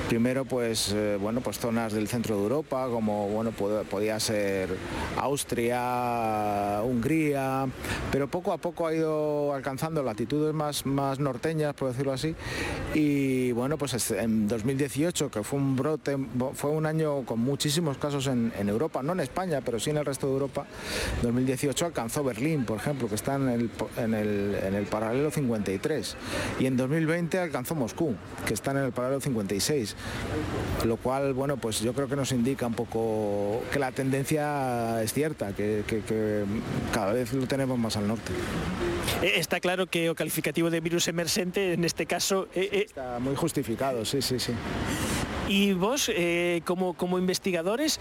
[0.09, 4.69] Primero, pues, eh, bueno, pues zonas del centro de Europa, como bueno, podía ser
[5.17, 7.67] Austria, Hungría,
[8.11, 12.35] pero poco a poco ha ido alcanzando latitudes más, más norteñas, por decirlo así.
[12.93, 16.15] Y bueno, pues en 2018, que fue un brote,
[16.53, 20.05] fue un año con muchísimos casos en, Europa, no en España, pero sí en el
[20.05, 20.67] resto de Europa.
[21.23, 26.15] 2018 alcanzó Berlín, por ejemplo, que está en el, en el, en el paralelo 53.
[26.59, 28.15] Y en 2020 alcanzó Moscú,
[28.45, 29.94] que está en el paralelo 56.
[30.85, 35.13] lo cual, bueno, pues yo creo que nos indica un poco que la tendencia es
[35.13, 36.43] cierta, que, que, que
[36.93, 38.31] cada vez lo tenemos más al norte.
[39.21, 42.47] Eh, está claro que el calificativo de virus emergente en este caso...
[42.55, 42.85] Eh, eh...
[42.87, 44.53] Está muy justificado, sí, sí, sí.
[45.47, 47.99] Y vos, eh, como, como investigadores,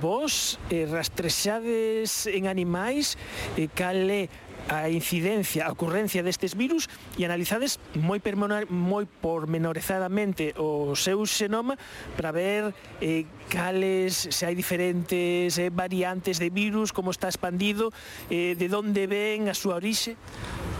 [0.00, 3.18] vos eh, rastrexades en animais,
[3.56, 4.28] eh, cale
[4.68, 11.76] a incidencia, a ocurrencia destes virus e analizades moi, permonar, moi pormenorizadamente o seu xenoma
[12.16, 17.92] para ver eh, cales, se hai diferentes eh, variantes de virus, como está expandido,
[18.30, 20.16] eh, de onde ven a súa orixe?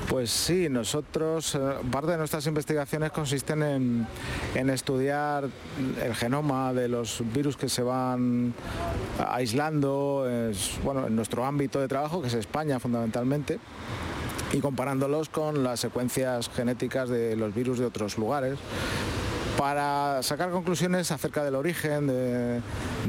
[0.09, 1.59] Pues sí, nosotros, eh,
[1.91, 3.63] parte de nuestras investigaciones consisten
[4.55, 5.49] en, estudiar
[6.03, 8.55] el genoma de los virus que se van
[9.19, 10.27] aislando
[10.85, 13.59] bueno, en nuestro ámbito de trabajo, que es España fundamentalmente,
[14.53, 18.59] y comparándolos con las secuencias genéticas de los virus de otros lugares
[19.65, 22.61] para sacar conclusiones acerca del origen de,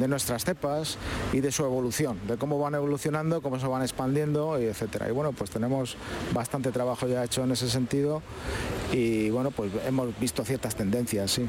[0.08, 0.98] nuestras cepas
[1.34, 5.10] y de su evolución, de cómo van evolucionando, cómo se van expandiendo, y etcétera.
[5.10, 5.98] Y bueno, pues tenemos
[6.34, 8.22] bastante trabajo ya hecho en ese sentido
[8.93, 11.45] y bueno, pues hemos visto ciertas tendencias, sí.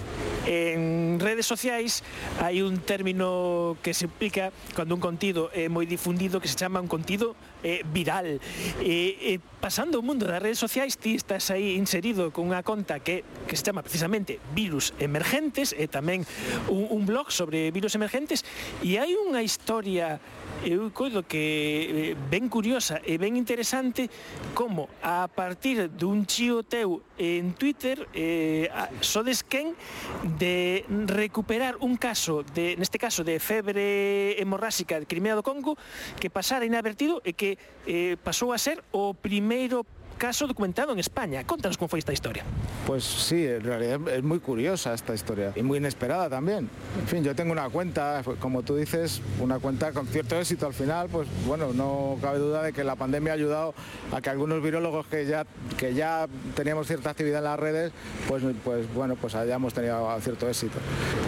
[0.46, 2.02] En redes sociais
[2.40, 6.78] hai un término que se aplica cando un contido é moi difundido que se chama
[6.78, 7.34] un contido
[7.66, 8.38] eh, viral.
[8.80, 12.62] E, eh, eh, pasando o mundo das redes sociais, ti estás aí inserido con unha
[12.62, 16.22] conta que, que se chama precisamente Virus Emergentes, e tamén
[16.70, 18.46] un, un blog sobre virus emergentes,
[18.80, 20.22] e hai unha historia
[20.64, 24.08] eu coido que eh, ben curiosa e ben interesante
[24.54, 28.70] como a partir dun chío teu en Twitter eh,
[29.02, 29.74] sodes quen
[30.38, 35.76] de recuperar un caso de, neste caso de febre hemorráxica de Crimea do Congo
[36.20, 39.84] que pasara inadvertido e que eh, pasou a ser o primeiro
[40.16, 41.44] caso documentado en España.
[41.44, 42.44] Contanos cómo fue esta historia.
[42.86, 46.68] Pues sí, en realidad es muy curiosa esta historia y muy inesperada también.
[47.00, 50.74] En fin, yo tengo una cuenta, como tú dices, una cuenta con cierto éxito al
[50.74, 53.74] final, pues bueno, no cabe duda de que la pandemia ha ayudado
[54.12, 57.92] a que algunos virólogos que ya, que ya teníamos cierta actividad en las redes,
[58.28, 60.78] pues, pues bueno, pues hayamos tenido cierto éxito.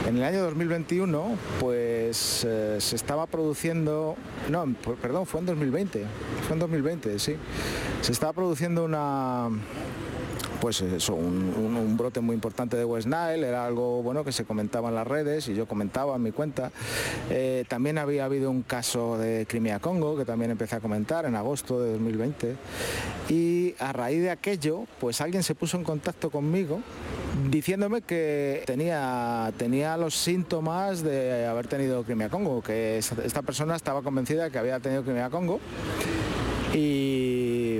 [0.07, 4.17] En el año 2021, pues eh, se estaba produciendo,
[4.49, 4.67] no,
[5.01, 6.05] perdón, fue en 2020,
[6.55, 7.37] en 2020, sí,
[8.01, 9.49] se estaba produciendo una
[10.61, 14.89] pues eso, un, brote muy importante de West Nile, era algo bueno que se comentaba
[14.89, 16.71] en las redes y yo comentaba en mi cuenta.
[17.31, 21.35] Eh, también había habido un caso de Crimea Congo que también empecé a comentar en
[21.37, 22.57] agosto de 2020
[23.29, 26.81] y a raíz de aquello pues alguien se puso en contacto conmigo
[27.51, 34.03] diciéndome que tenía, tenía los síntomas de haber tenido Crimea Congo, que esta persona estaba
[34.03, 35.61] convencida de que había tenido Crimea Congo
[36.75, 37.08] y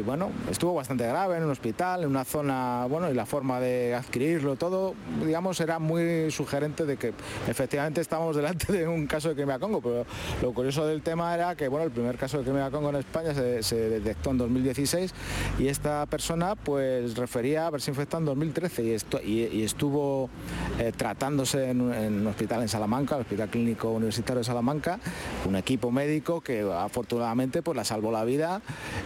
[0.09, 3.95] bueno, estuvo bastante grave en un hospital, en una zona, bueno, y la forma de
[3.95, 7.13] adquirirlo, todo, digamos, era muy sugerente de que
[7.47, 10.07] efectivamente estábamos delante de un caso de Crimea Congo, pero
[10.41, 13.35] lo curioso del tema era que, bueno, el primer caso de Crimea Congo en España
[13.35, 15.13] se, detectó en 2016
[15.59, 20.31] y esta persona pues refería a haberse infectado en 2013 y, estuvo
[20.79, 25.01] eh, tratándose en, un hospital en Salamanca, el Hospital Clínico Universitario de Salamanca,
[25.47, 28.63] un equipo médico que afortunadamente pues la salvó la vida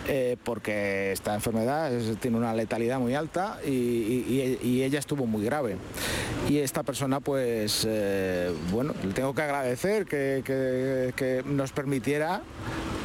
[0.06, 5.76] eh, porque esta enfermedad tiene una letalidad muy alta y, ella estuvo muy grave.
[6.48, 12.42] Y esta persona, pues, eh, bueno, le tengo que agradecer que nos permitiera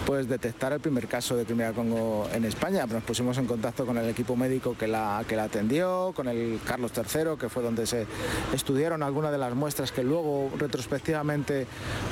[0.07, 2.85] pues detectar el primer caso de Crimea Congo en España.
[2.85, 6.61] Nos pusimos en contacto con el equipo médico que la, que la atendió, con el
[6.65, 8.07] Carlos III, que fue donde se
[8.53, 11.67] estudiaron algunas de las muestras que luego retrospectivamente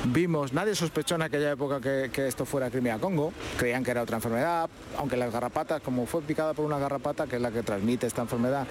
[0.08, 0.52] vimos.
[0.52, 4.70] Nadie sospechó en aquella época que, esto fuera Crimea Congo, creían que era otra enfermedad,
[4.98, 8.22] aunque las garrapatas, como fue picada por una garrapata, que es la que transmite esta
[8.22, 8.68] enfermedad,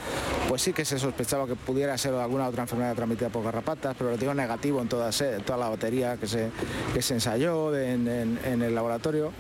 [0.49, 4.11] pues sí que se sospechaba que pudiera ser alguna otra enfermedad transmitida por garrapatas, pero
[4.11, 5.11] lo digo negativo en toda,
[5.45, 9.33] toda la batería que se ensayó en el laboratorio.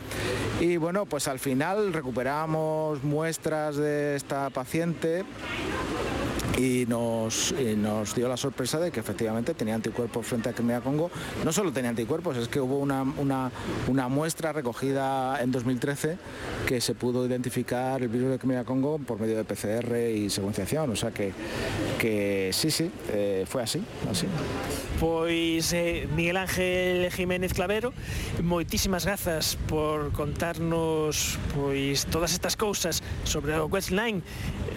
[0.61, 5.25] Y bueno, pues al final recuperamos muestras de esta paciente
[6.57, 11.11] y nos, nos dio la sorpresa de que efectivamente tenía anticuerpos frente a Crimea Congo.
[11.45, 16.19] No solo tenía anticuerpos, es que hubo una, una, muestra recogida en 2013
[16.67, 20.91] que se pudo identificar el virus de Crimea Congo por medio de PCR y secuenciación,
[20.91, 21.33] o sea que,
[21.99, 24.27] que sí, sí, eh, fue así, así.
[25.01, 27.93] Pois eh, Miguel Ángel Jiménez Clavero,
[28.43, 34.23] moitísimas grazas por contarnos pois todas estas cousas sobre o West Line,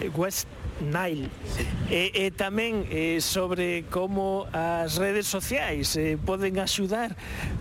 [0.00, 0.48] eh, West
[0.80, 1.28] Nile.
[1.44, 1.64] Sí.
[1.90, 7.16] E, e tamén eh, sobre como as redes sociais eh, poden axudar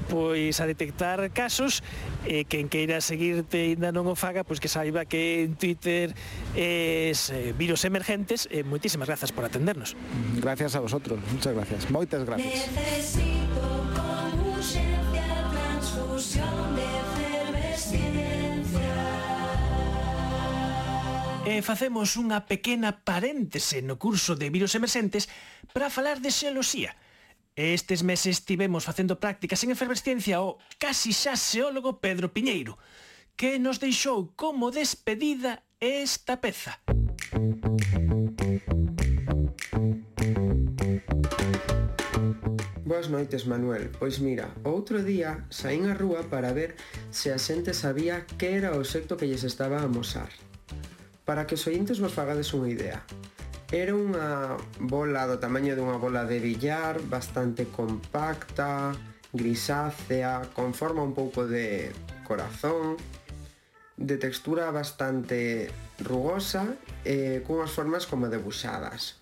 [0.07, 1.83] pois a detectar casos
[2.25, 6.15] e eh, quen queira seguirte ainda non o faga, pois que saiba que en Twitter
[6.55, 8.47] es eh, virus emergentes.
[8.51, 9.95] Eh, moitísimas grazas por atendernos.
[10.39, 11.19] Gracias a vosotros.
[11.31, 11.91] Muchas gracias.
[11.91, 12.67] Moitas gracias.
[12.71, 13.63] Necesito
[13.95, 16.96] con urgencia transfusión de
[21.47, 25.31] E facemos unha pequena paréntese no curso de virus emerxentes
[25.71, 26.91] para falar de xeoloxía.
[27.55, 32.75] Estes meses tivemos facendo prácticas en efervesciencia o casi xa xeólogo Pedro Piñeiro,
[33.39, 36.83] que nos deixou como despedida esta peza.
[42.83, 43.87] Boas noites, Manuel.
[43.95, 46.75] Pois mira, outro día saín a rúa para ver
[47.07, 50.27] se a xente sabía que era o secto que lles estaba a mosar.
[51.27, 53.03] Para que os ointes vos fagades unha idea,
[53.67, 58.95] era unha bola do tamaño dunha bola de billar, bastante compacta,
[59.35, 61.91] grisácea, con forma un pouco de
[62.23, 62.95] corazón,
[63.99, 65.67] de textura bastante
[65.99, 69.19] rugosa e cunhas formas como debuxadas.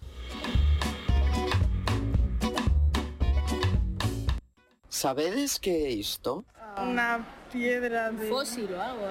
[4.93, 6.45] Sabedes que é isto?
[6.77, 8.29] Unha piedra de...
[8.29, 9.09] Fósil ou algo?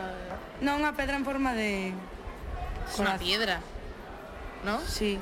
[0.63, 1.91] Non, unha pedra en forma de...
[2.93, 3.61] Es una piedra,
[4.65, 4.81] ¿no?
[4.81, 5.19] Sí.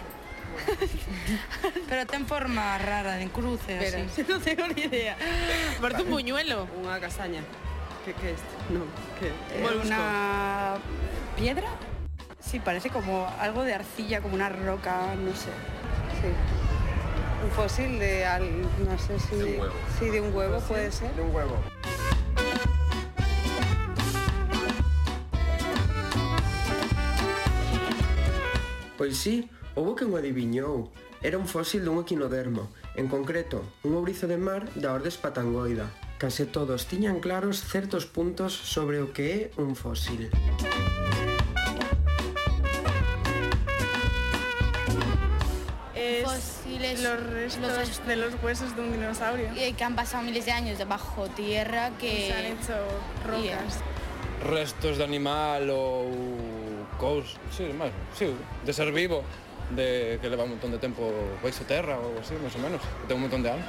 [1.88, 4.24] Pero ten forma rara, de cruce, Espera, así.
[4.28, 5.16] no tengo ni idea.
[5.80, 6.68] Parece un buñuelo.
[6.76, 7.40] Unha castaña.
[8.04, 8.52] Que, que é isto?
[8.74, 8.82] No,
[9.16, 9.30] que...
[9.54, 10.76] Eh, una
[11.38, 11.70] piedra?
[12.42, 15.54] Sí, parece como algo de arcilla, como una roca, no sé.
[16.18, 16.30] Sí.
[17.46, 18.44] Un fósil de al,
[18.82, 19.36] no sé si...
[19.36, 19.74] De un huevo.
[19.98, 21.14] Sí, de un huevo puede ser.
[21.14, 21.56] De un huevo.
[29.02, 30.94] Pois sí, houve que o adiviñou.
[31.26, 35.90] Era un fósil dun equinodermo, en concreto, un ourizo de mar da orde espatangoida.
[36.22, 40.30] Case todos tiñan claros certos puntos sobre o que é un fósil.
[45.98, 49.50] Es Fósiles, los restos de los huesos de un dinosaurio.
[49.58, 52.30] Y que han pasado miles de años debajo tierra que...
[52.30, 52.78] Se han hecho
[53.26, 53.82] rocas.
[54.46, 56.61] Restos de animal ou
[57.02, 58.30] cous, sí, máis, sí,
[58.62, 59.26] de ser vivo,
[59.74, 61.10] de que leva un montón de tempo
[61.42, 63.66] baixo terra ou así, máis ou menos, que ten un montón de anos.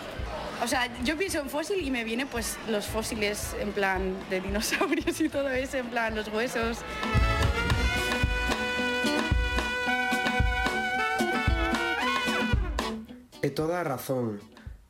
[0.61, 4.37] O sea, yo pienso en fósil y me viene pues los fósiles en plan de
[4.37, 6.85] dinosaurios y todo eso, en plan los huesos.
[13.41, 14.39] E toda a razón,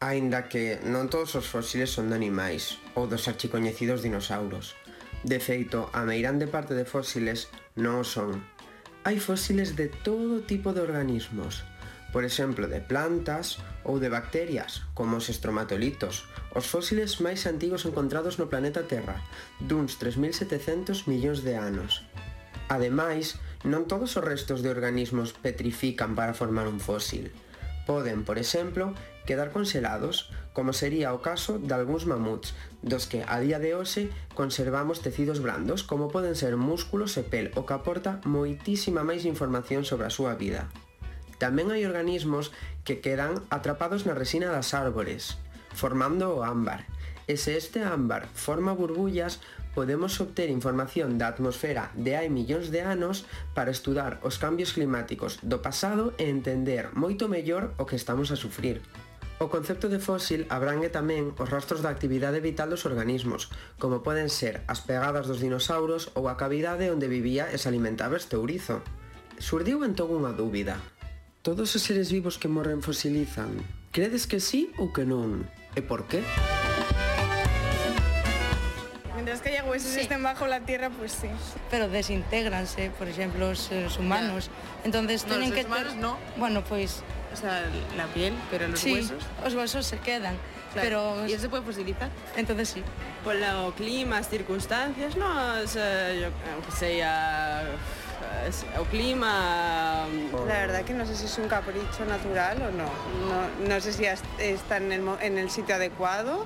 [0.03, 4.75] aínda que non todos os fósiles son de animais ou dos archicoñecidos dinosauros.
[5.23, 7.47] De feito, a meirande parte de fósiles
[7.79, 8.43] non o son.
[9.07, 11.63] Hai fósiles de todo tipo de organismos,
[12.11, 18.35] por exemplo, de plantas ou de bacterias, como os estromatolitos, os fósiles máis antigos encontrados
[18.35, 19.23] no planeta Terra,
[19.63, 22.03] duns 3.700 millóns de anos.
[22.67, 27.31] Ademais, non todos os restos de organismos petrifican para formar un fósil.
[27.87, 28.91] Poden, por exemplo,
[29.25, 32.53] quedar conxelados, como sería o caso de algúns mamuts,
[32.83, 37.49] dos que a día de hoxe conservamos tecidos brandos, como poden ser músculos e pel,
[37.57, 40.69] o que aporta moitísima máis información sobre a súa vida.
[41.41, 42.53] Tamén hai organismos
[42.85, 45.41] que quedan atrapados na resina das árbores,
[45.73, 46.85] formando o ámbar.
[47.27, 49.39] E se este ámbar forma burbullas,
[49.73, 53.25] podemos obter información da atmosfera de hai millóns de anos
[53.57, 58.37] para estudar os cambios climáticos do pasado e entender moito mellor o que estamos a
[58.37, 58.85] sufrir.
[59.43, 64.31] O concepto de fósil abrangue tamén os rastros da actividade vital dos organismos, como poden
[64.31, 68.79] ser as pegadas dos dinosauros ou a cavidade onde vivía e se alimentaba este ourizo.
[69.43, 70.79] Surdiu entón unha dúbida.
[71.43, 73.59] Todos os seres vivos que morren fosilizan.
[73.91, 75.43] Credes que sí ou que non?
[75.75, 76.23] E por qué?
[79.11, 80.07] Mientras que haya huesos sí.
[80.07, 81.27] estén bajo la tierra, pues sí.
[81.67, 84.47] Pero desintégranse, por ejemplo, los seres humanos.
[84.47, 84.87] Yeah.
[84.87, 85.67] Entonces no, tienen los seres que...
[85.67, 86.15] humanos no.
[86.39, 87.03] Bueno, pues
[87.33, 87.65] o sea,
[87.97, 89.23] la piel, pero los sí, huesos.
[89.45, 90.35] Os huesos se quedan.
[90.73, 90.87] Claro.
[90.87, 91.27] Pero...
[91.27, 92.09] ¿Y eso se puede fosilizar?
[92.37, 92.83] Entonces sí.
[93.23, 96.29] Por o clima, as circunstancias, no, as, yo,
[96.65, 97.63] que sei, a,
[98.79, 100.05] o clima...
[100.47, 102.89] La verdad que no sé si es un capricho natural o no.
[103.29, 106.45] No, no sé si está en el, en el sitio adecuado.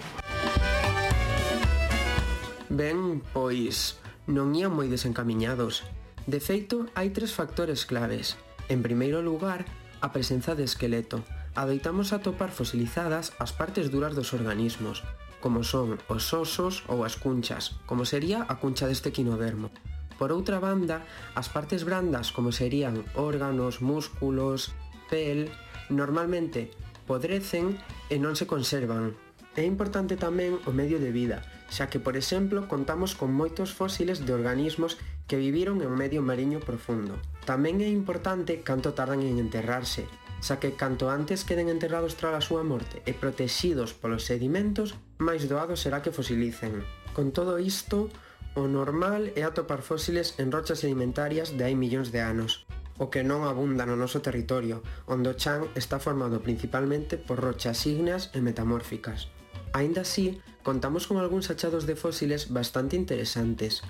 [2.69, 5.87] Ben, pois, non ían moi desencamiñados
[6.27, 8.35] De feito, hai tres factores claves.
[8.67, 9.63] En primeiro lugar,
[10.01, 11.23] a presenza de esqueleto.
[11.55, 15.01] Adoitamos atopar fosilizadas as partes duras dos organismos,
[15.41, 19.69] como son os osos ou as cunchas, como sería a cuncha deste quinodermo.
[20.17, 21.05] Por outra banda,
[21.37, 24.73] as partes brandas, como serían órganos, músculos,
[25.09, 25.49] pel,
[25.89, 26.73] normalmente
[27.05, 27.77] podrecen
[28.09, 29.15] e non se conservan.
[29.57, 34.25] É importante tamén o medio de vida, xa que, por exemplo, contamos con moitos fósiles
[34.25, 37.17] de organismos que viviron en medio mariño profundo.
[37.47, 40.03] Tamén é importante canto tardan en enterrarse,
[40.43, 45.47] xa que canto antes queden enterrados tras a súa morte e protexidos polos sedimentos, máis
[45.47, 46.83] doado será que fosilicen.
[47.15, 48.11] Con todo isto,
[48.59, 52.67] o normal é atopar fósiles en rochas sedimentarias de hai millóns de anos,
[52.99, 57.79] o que non abunda no noso territorio, onde o chan está formado principalmente por rochas
[57.87, 59.31] ígneas e metamórficas.
[59.71, 63.87] Ainda así, contamos con algúns achados de fósiles bastante interesantes.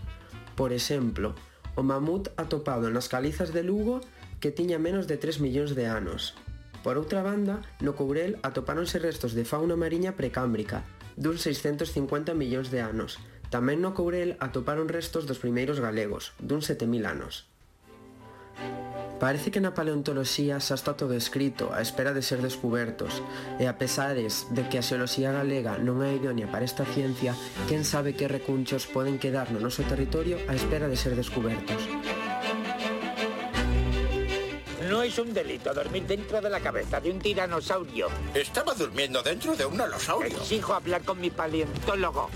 [0.53, 1.33] Por exemplo,
[1.77, 4.01] O mamut atopado nas calizas de Lugo
[4.41, 6.33] que tiña menos de 3 millóns de anos.
[6.81, 10.81] Por outra banda, no Courel atopáronse restos de fauna mariña precámbrica,
[11.13, 13.21] duns 650 millóns de anos.
[13.53, 17.45] Tamén no Courel atoparon restos dos primeiros galegos, duns 7.000 anos.
[19.19, 23.25] Parece que na paleontoloxía xa está todo escrito a espera de ser descubertos
[23.57, 27.33] e a pesares de que a xeoloxía galega non é idónea para esta ciencia,
[27.65, 31.81] quen sabe que recunchos poden quedar no noso territorio a espera de ser descubertos.
[34.85, 38.07] No es un delito dormir dentro de la cabeza de un tiranosaurio.
[38.37, 40.37] Estaba durmiendo dentro de un alosaurio.
[40.37, 42.29] Exijo hablar con mi paleontólogo.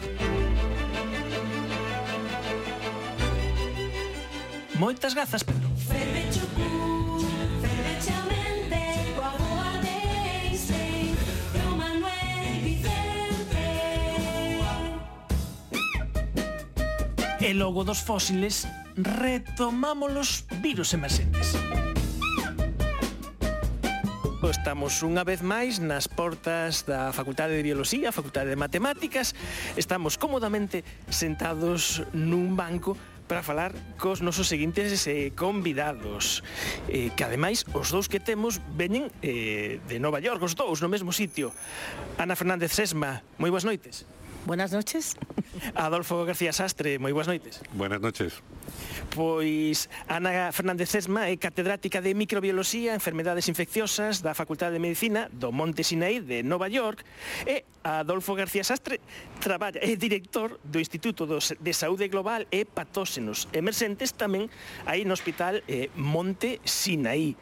[4.75, 5.70] Moitas grazas, Pedro.
[17.41, 18.63] E logo dos fósiles
[18.95, 21.57] retomámolos virus emerxentes.
[24.39, 29.33] Pois estamos unha vez máis nas portas da Facultade de Biología, Facultade de Matemáticas.
[29.73, 32.95] Estamos cómodamente sentados nun banco
[33.31, 36.43] para falar cos nosos seguintes eh, convidados
[36.91, 40.91] eh, que ademais os dous que temos veñen eh, de Nova York, os dous no
[40.91, 41.55] mesmo sitio.
[42.19, 44.03] Ana Fernández Sesma, moi boas noites.
[44.43, 45.15] Buenas noches.
[45.79, 47.63] Adolfo García Sastre, moi boas noites.
[47.71, 48.43] Buenas noches.
[49.11, 55.51] Pois Ana Fernández Esma é catedrática de microbioloxía, enfermedades infecciosas da Facultade de Medicina do
[55.51, 57.03] Monte Sinai de Nova York
[57.43, 59.01] e Adolfo García Sastre
[59.41, 64.47] traballa é director do Instituto de Saúde Global e Patóxenos Emerxentes tamén
[64.85, 67.35] aí no Hospital eh, Monte Sinaí.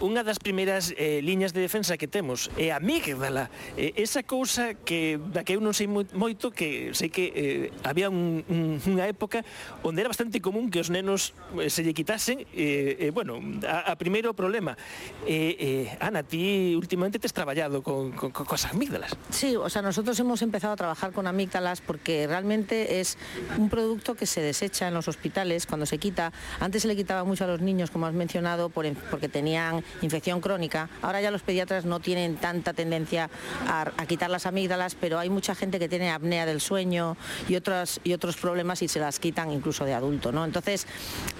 [0.00, 4.72] Unha das primeiras eh, liñas de defensa que temos é a amígdala, eh, esa cousa
[4.72, 9.04] que da que eu non sei moito que sei que eh, había un, un, unha
[9.10, 9.44] época
[9.84, 13.90] onde era bastante común que os nenos eh, se lle quitasen eh, eh, bueno, a,
[13.90, 14.78] a primeiro problema
[15.26, 20.42] eh, Ana, ti últimamente tes traballado con, con, cosas amígdalas Sí, o sea, nosotros hemos
[20.42, 23.16] empezado a trabajar con amígdalas porque realmente es
[23.56, 26.32] un producto que se desecha en los hospitales cuando se quita.
[26.58, 30.40] Antes se le quitaba mucho a los niños, como has mencionado, por, porque tenían infección
[30.40, 30.90] crónica.
[31.00, 33.30] Ahora ya los pediatras no tienen tanta tendencia
[33.66, 37.16] a, a quitar las amígdalas, pero hay mucha gente que tiene apnea del sueño
[37.48, 39.94] y otros, y otros problemas y se las quitan incluso de
[40.28, 40.86] Entonces,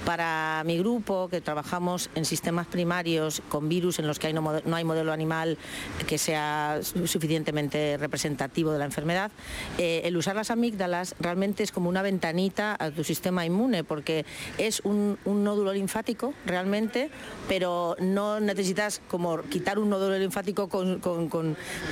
[0.04, 4.84] para mi grupo, que trabajamos en sistemas primarios con virus en los que no, hay
[4.84, 5.58] modelo animal
[6.06, 9.30] que sea su- suficientemente representativo de la enfermedad,
[9.78, 14.24] eh, el usar las amígdalas realmente es como una ventanita a tu sistema inmune, porque
[14.58, 17.10] es un, nódulo linfático realmente,
[17.48, 20.68] pero no necesitas como quitar un nódulo linfático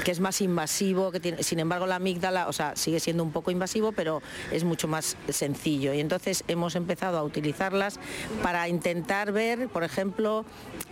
[0.05, 3.93] que es más invasivo, sin embargo la amígdala, o sea, sigue siendo un poco invasivo,
[3.93, 4.23] pero
[4.53, 5.93] es mucho más sencillo.
[5.93, 8.01] Y entonces hemos empezado a utilizarlas
[8.43, 10.45] para intentar ver, por ejemplo,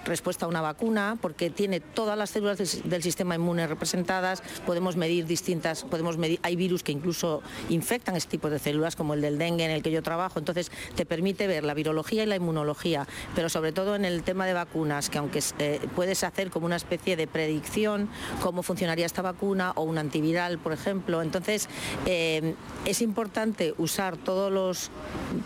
[0.05, 5.26] respuesta a una vacuna, porque tiene todas las células del, sistema inmune representadas, podemos medir
[5.26, 9.39] distintas, podemos medir, hay virus que incluso infectan este tipo de células, como el del
[9.39, 13.07] dengue en el que yo trabajo, entonces te permite ver la virología y la inmunología,
[13.34, 16.76] pero sobre todo en el tema de vacunas, que aunque eh, puedes hacer como una
[16.76, 18.09] especie de predicción
[18.43, 21.68] cómo funcionaría esta vacuna o un antiviral, por ejemplo, entonces
[22.07, 24.91] eh, es importante usar todos los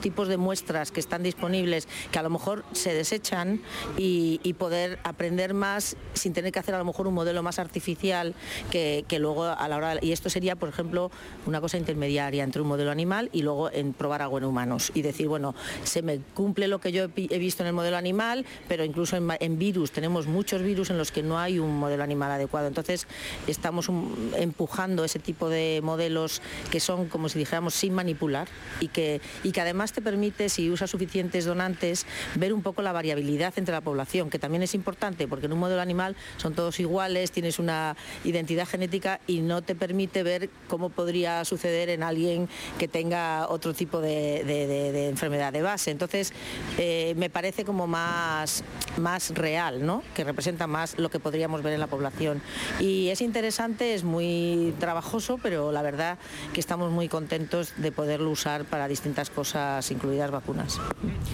[0.01, 3.61] tipos de muestras que están disponibles, que a lo mejor se desechan
[3.97, 8.35] y, poder aprender más sin tener que hacer a lo mejor un modelo más artificial
[8.71, 9.95] que, luego a la hora...
[10.03, 11.11] Y esto sería, por ejemplo,
[11.47, 15.03] una cosa intermediaria entre un modelo animal y luego en probar algo en humanos y
[15.03, 15.55] decir, bueno,
[15.85, 19.59] se me cumple lo que yo he visto en el modelo animal, pero incluso en,
[19.59, 22.67] virus tenemos muchos virus en los que no hay un modelo animal adecuado.
[22.67, 23.07] Entonces
[23.47, 23.89] estamos
[24.37, 28.49] empujando ese tipo de modelos que son, como si dijéramos, sin manipular
[28.81, 32.05] y que, y que además te permite, si usas suficientes donantes,
[32.35, 35.61] ver un poco la variabilidad entre la población, que también es importante porque en un
[35.61, 40.89] modelo animal son todos iguales, tienes una identidad genética y no te permite ver cómo
[40.89, 42.49] podría suceder en alguien
[42.79, 45.91] que tenga otro tipo de enfermedad de base.
[45.91, 46.33] Entonces,
[46.79, 48.65] eh, me parece como más,
[48.99, 50.03] más real, ¿no?
[50.15, 52.43] que representa más lo que podríamos ver en la población.
[52.81, 56.19] Y es interesante, es muy trabajoso, pero la verdad
[56.53, 60.81] que estamos muy contentos de poderlo usar para distintas cosas, incluidas vacunas.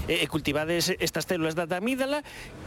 [0.08, 2.22] Eh, cultivades estas células da amígdala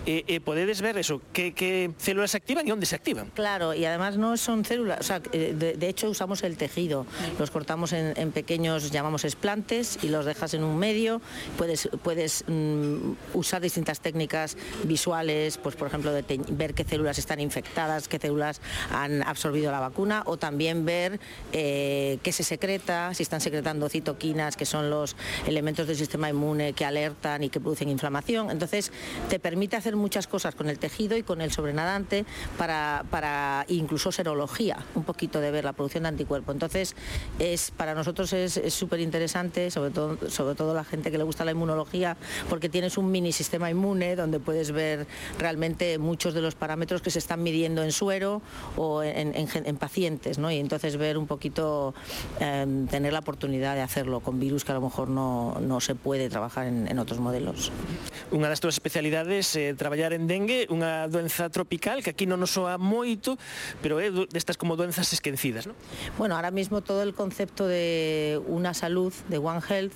[0.05, 3.31] eh, eh, podedes ver eso, que células se activan y dónde se activan.
[3.35, 7.05] Claro, y además no son células, o sea, de, de hecho usamos el tejido,
[7.37, 11.21] los cortamos en, en, pequeños, llamamos explantes, y los dejas en un medio,
[11.57, 17.41] puedes, puedes mm, usar distintas técnicas visuales, pues por ejemplo, de ver qué células están
[17.41, 21.19] infectadas, qué células han absorbido la vacuna, o también ver
[21.51, 26.73] eh, qué se secreta, si están secretando citoquinas, que son los elementos del sistema inmune
[26.73, 28.51] que alertan y que producen inflamación.
[28.51, 28.91] Entonces,
[29.29, 32.25] te permite hacer muchas cosas con el tejido y con el sobrenadante
[32.57, 36.51] para, para incluso serología, un poquito de ver la producción de anticuerpo.
[36.51, 36.95] Entonces,
[37.39, 41.43] es, para nosotros es súper interesante, sobre todo, sobre todo la gente que le gusta
[41.43, 42.15] la inmunología,
[42.49, 47.11] porque tienes un mini sistema inmune donde puedes ver realmente muchos de los parámetros que
[47.11, 48.41] se están midiendo en suero
[48.77, 50.51] o en, en, en pacientes, ¿no?
[50.51, 51.93] y entonces ver un poquito,
[52.39, 56.29] eh, tener la oportunidad de hacerlo con virus que a lo mejor no se puede
[56.29, 57.71] trabajar en, en otros modelos.
[58.29, 62.37] Unha das túas especialidades é eh, traballar en dengue, unha doenza tropical que aquí non
[62.37, 63.41] nos soa moito,
[63.81, 65.73] pero é destas como doenzas esquecidas, ¿no?
[66.17, 69.93] Bueno, ahora mismo todo el concepto de una salud, de One Health,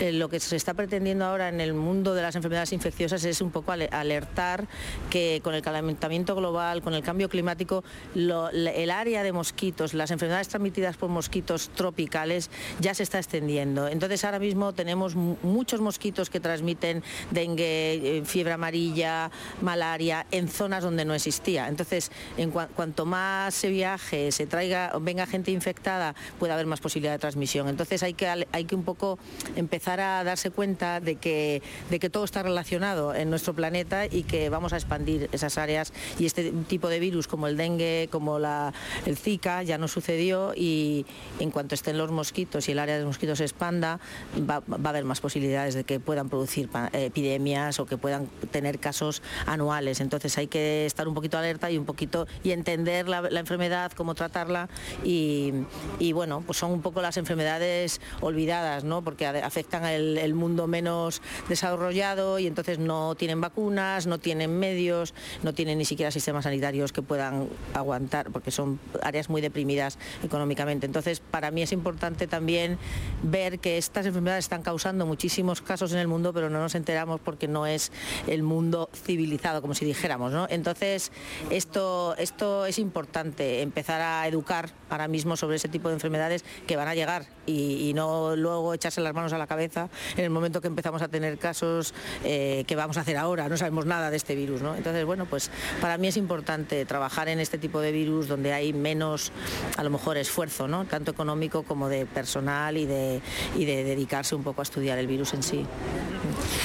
[0.00, 3.40] eh, lo que se está pretendiendo ahora en el mundo de las enfermedades infecciosas es
[3.40, 4.66] un poco alertar
[5.10, 7.84] que con el calentamiento global, con el cambio climático,
[8.14, 13.88] lo, el área de mosquitos, las enfermedades transmitidas por mosquitos tropicales ya se está extendiendo.
[13.88, 19.30] Entonces ahora mismo tenemos muchos mosquitos que transmiten dengue, eh, fiebre amarilla,
[19.62, 21.68] malaria en zonas donde no existía.
[21.68, 26.80] Entonces, en cu cuanto más se viaje, se traiga, venga gente infectada, puede haber más
[26.80, 27.68] posibilidad de transmisión.
[27.68, 29.18] Entonces hay que, hay que un poco
[29.56, 34.22] empezar a darse cuenta de que, de que todo está relacionado en nuestro planeta y
[34.22, 38.38] que vamos a expandir esas áreas y este tipo de virus como el dengue, como
[38.38, 38.72] la,
[39.04, 41.06] el Zika ya no sucedió y
[41.38, 44.00] en cuanto estén los mosquitos y el área de mosquitos se expanda,
[44.48, 49.22] va a haber más posibilidades de que puedan producir epidemias o que puedan tener casos
[49.46, 50.00] anuales.
[50.00, 54.14] Entonces hay que estar un poquito alerta y un poquito y entender la, enfermedad, cómo
[54.14, 54.68] tratarla
[55.04, 55.52] y,
[55.98, 59.02] y, bueno, pues son un poco las enfermedades olvidadas, ¿no?
[59.02, 65.14] porque afectan el, el mundo menos desarrollado y entonces no tienen vacunas, no tienen medios,
[65.42, 70.86] no tienen ni siquiera sistemas sanitarios que puedan aguantar, porque son áreas muy deprimidas económicamente.
[70.86, 72.78] Entonces, para mí es importante también
[73.22, 77.20] ver que estas enfermedades están causando muchísimos casos en el mundo, pero no nos enteramos
[77.20, 77.92] porque no es
[78.26, 80.32] el mundo civilizado, como si dijéramos.
[80.32, 80.46] ¿no?
[80.50, 81.12] Entonces,
[81.50, 86.76] esto, esto es importante, empezar a educar ahora mismo sobre ese tipo de enfermedades que
[86.76, 90.60] van a llegar y, no luego echarse las manos a la cabeza en el momento
[90.60, 91.94] que empezamos a tener casos
[92.24, 94.60] eh, que vamos a hacer ahora, no sabemos nada de este virus.
[94.60, 94.74] ¿no?
[94.74, 95.50] Entonces, bueno, pues
[95.80, 99.32] para mí es importante trabajar en este tipo de virus donde hay menos,
[99.76, 100.84] a lo mejor, esfuerzo, ¿no?
[100.84, 103.20] tanto económico como de personal y de,
[103.56, 105.66] y de dedicarse un poco a estudiar el virus en sí.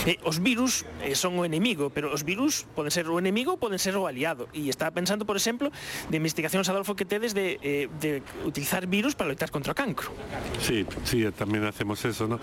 [0.05, 3.77] Eh, os virus eh, son o enemigo, pero os virus poden ser o enemigo poden
[3.77, 4.49] ser o aliado.
[4.49, 5.69] E estaba pensando, por exemplo,
[6.09, 10.09] de investigacións, Adolfo, que tedes de, eh, de utilizar virus para loitar contra o cancro.
[10.57, 12.41] Sí, sí, también hacemos eso, ¿no?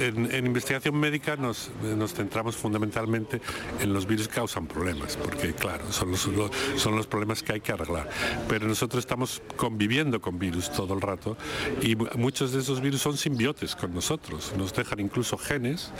[0.00, 1.70] En, investigación médica nos,
[2.12, 3.40] centramos fundamentalmente
[3.80, 8.08] en los virus que causan problemas, porque claro, son los problemas que hay que arreglar.
[8.48, 11.36] Pero nosotros estamos conviviendo con virus todo el rato
[11.80, 15.92] y muchos de esos virus son simbiotes con nosotros, nos dejan incluso genes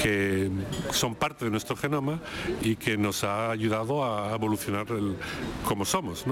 [0.00, 0.50] que
[0.90, 2.20] son parte de nuestro genoma
[2.62, 4.86] y que nos ha ayudado a evolucionar
[5.64, 6.24] como somos.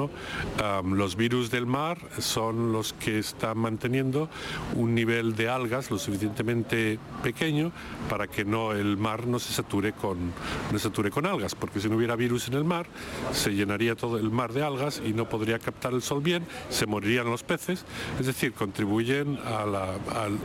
[0.85, 4.29] los virus del mar son los que están manteniendo
[4.75, 7.73] un nivel de algas lo suficientemente pequeño
[8.09, 10.33] para que no el mar no se sature con
[10.79, 12.87] sature con algas, porque si no hubiera virus en el mar
[13.33, 16.87] se llenaría todo el mar de algas y no podría captar el sol bien, se
[16.87, 17.85] morirían los peces,
[18.18, 19.75] es decir, contribuyen al,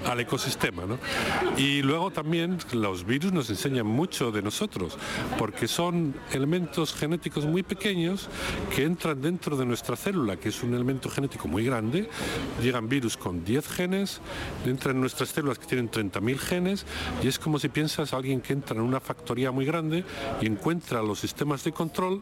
[0.06, 0.84] al, ecosistema.
[1.58, 4.98] Y luego también los virus nos enseñan mucho de nosotros,
[5.38, 8.30] porque son elementos genéticos muy pequeños
[8.76, 12.10] que entran dentro de nuestra célula, que es un elemento genético muy grande.
[12.62, 14.22] Llegan virus con 10 genes,
[14.66, 16.86] entran en nuestras células que tienen 30.000 genes,
[17.24, 20.04] y es como si piensas a alguien que entra en una factoría muy grande
[20.42, 22.22] y encuentra los sistemas de control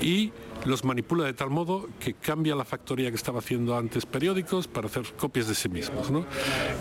[0.00, 0.32] y
[0.64, 4.86] los manipula de tal modo que cambia la factoría que estaba haciendo antes periódicos para
[4.86, 6.10] hacer copias de sí mismos.
[6.10, 6.26] ¿no?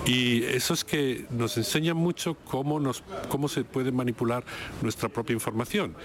[0.05, 4.43] Y eso es que nos enseña mucho cómo, nos, cómo se puede manipular
[4.81, 5.95] nuestra propia información.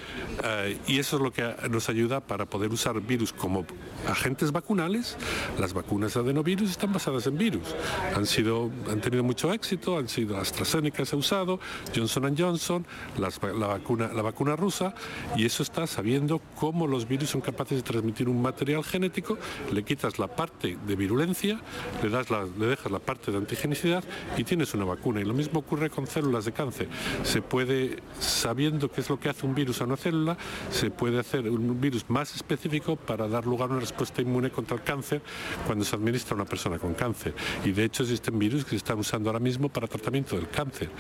[0.43, 3.66] Eh, y eso es lo que nos ayuda para poder usar virus como
[4.09, 5.16] agentes vacunales.
[5.59, 7.75] Las vacunas de adenovirus están basadas en virus.
[8.14, 11.61] Han, sido, han tenido mucho éxito, han sido AstraZeneca se ha usado,
[11.95, 12.87] Johnson Johnson,
[13.18, 14.95] la, vacuna, la vacuna rusa,
[15.37, 19.39] y eso está sabiendo cómo los virus son capaces de transmitir un material genético,
[19.73, 21.61] le quitas la parte de virulencia,
[22.03, 24.05] le, das la- le dejas la parte de antigenicidad
[24.37, 25.21] y tienes una vacuna.
[25.21, 26.89] Y lo mismo ocurre con células de cáncer.
[27.23, 30.37] Se puede, sabiendo qué es lo que hace un virus a una célula,
[30.71, 34.77] se puede hacer un virus más específico para dar lugar a una respuesta inmune contra
[34.77, 35.23] el cáncer
[35.67, 37.35] cuando se administra a una persona con cáncer.
[37.65, 40.91] Y de hecho existen virus que se están usando ahora mismo para tratamiento del cáncer.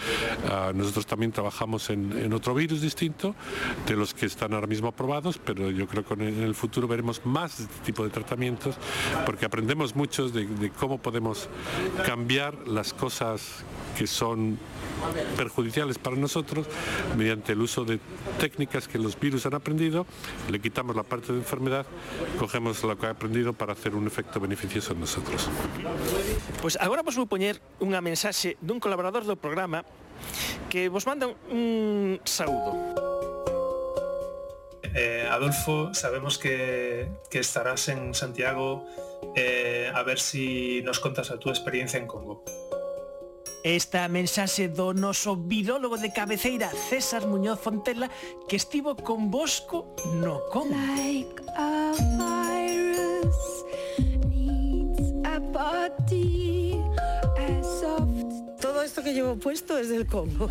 [0.50, 3.34] Ah, nosotros también trabajamos en, en otro virus distinto
[3.86, 7.24] de los que están ahora mismo aprobados, pero yo creo que en el futuro veremos
[7.24, 8.76] más de este tipo de tratamientos
[9.26, 11.48] porque aprendemos mucho de, cómo podemos
[12.06, 13.64] cambiar las cosas
[13.96, 14.58] que son
[15.36, 16.66] perjudiciales para nosotros
[17.16, 18.00] mediante el uso de
[18.38, 20.06] técnicas que los virus han aprendido,
[20.50, 21.86] le quitamos la parte de enfermedad,
[22.38, 25.48] cogemos lo que ha aprendido para hacer un efecto beneficioso en nosotros.
[26.60, 29.84] Pois agora vos vou poñer unha mensaxe dun colaborador do programa
[30.68, 33.13] que vos manda un saúdo.
[34.94, 38.86] Eh, Adolfo, sabemos que, que estarás en Santiago
[39.34, 42.44] eh, a ver si nos contas a tu experiencia en Congo.
[43.64, 48.12] Esta mensaxe do noso virólogo de cabeceira César Muñoz Fontela
[48.46, 50.76] que estivo con Bosco no Congo.
[50.76, 53.40] Like a virus
[54.28, 56.76] needs a body
[57.40, 60.46] as soft Todo esto que llevo puesto es del Congo.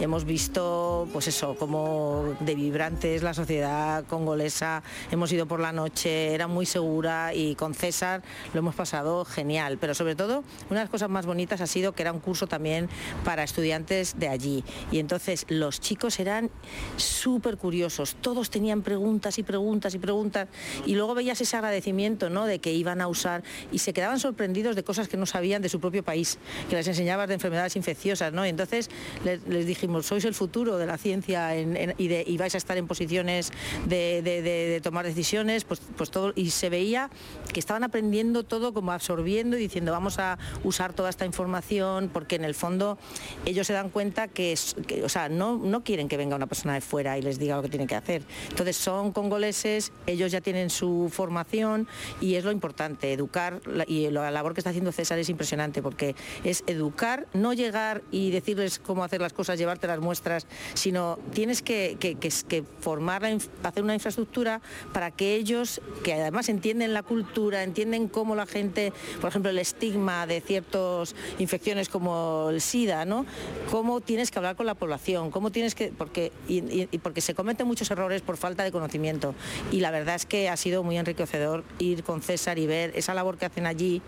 [0.00, 4.82] Hemos visto, pues eso, como de vibrante es la sociedad congolesa.
[5.10, 8.22] Hemos ido por la noche, era muy segura y con César
[8.54, 9.76] lo hemos pasado genial.
[9.78, 12.46] Pero sobre todo, una de las cosas más bonitas ha sido que era un curso
[12.46, 12.88] también
[13.26, 14.64] para estudiantes de allí.
[14.90, 16.50] Y entonces los chicos eran
[16.96, 18.16] súper curiosos.
[18.22, 20.48] Todos tenían preguntas y preguntas y preguntas.
[20.86, 22.46] Y luego veías ese agradecimiento, ¿no?
[22.46, 25.68] De que iban a usar y se quedaban sorprendidos de cosas que no sabían de
[25.68, 26.38] su propio país,
[26.70, 28.46] que les enseñabas de enfermedades infecciosas, ¿no?
[28.46, 28.88] Y entonces
[29.24, 32.76] les dijimos, sois el futuro de la ciencia en- en- y, de- vais a estar
[32.78, 33.52] en posiciones
[33.86, 37.10] de, tomar decisiones, pues, pues todo, y se veía
[37.52, 42.36] que estaban aprendiendo todo como absorbiendo y diciendo vamos a usar toda esta información, porque
[42.36, 42.98] en el fondo
[43.44, 46.74] ellos se dan cuenta que, que, o sea, no, no quieren que venga una persona
[46.74, 48.22] de fuera y les diga lo que tienen que hacer.
[48.48, 51.86] Entonces son congoleses, ellos ya tienen su formación
[52.20, 56.14] y es lo importante, educar y la labor que está haciendo César es impresionante porque
[56.44, 61.62] es educar, no llegar y decirles cómo hacer las cosas, llevarte las muestras, sino tienes
[61.62, 63.24] que, que- que- formar,
[63.62, 64.60] hacer una infraestructura
[64.92, 69.58] para que ellos, que además entienden la cultura, entienden cómo la gente, por ejemplo, el
[69.58, 73.26] estigma de ciertas infecciones como el SIDA, ¿no?
[73.70, 77.66] Cómo tienes que hablar con la población, cómo tienes que, porque, y, porque se cometen
[77.66, 79.34] muchos errores por falta de conocimiento.
[79.70, 83.14] Y la verdad es que ha sido muy enriquecedor ir con César y ver esa
[83.14, 84.02] labor que hacen allí,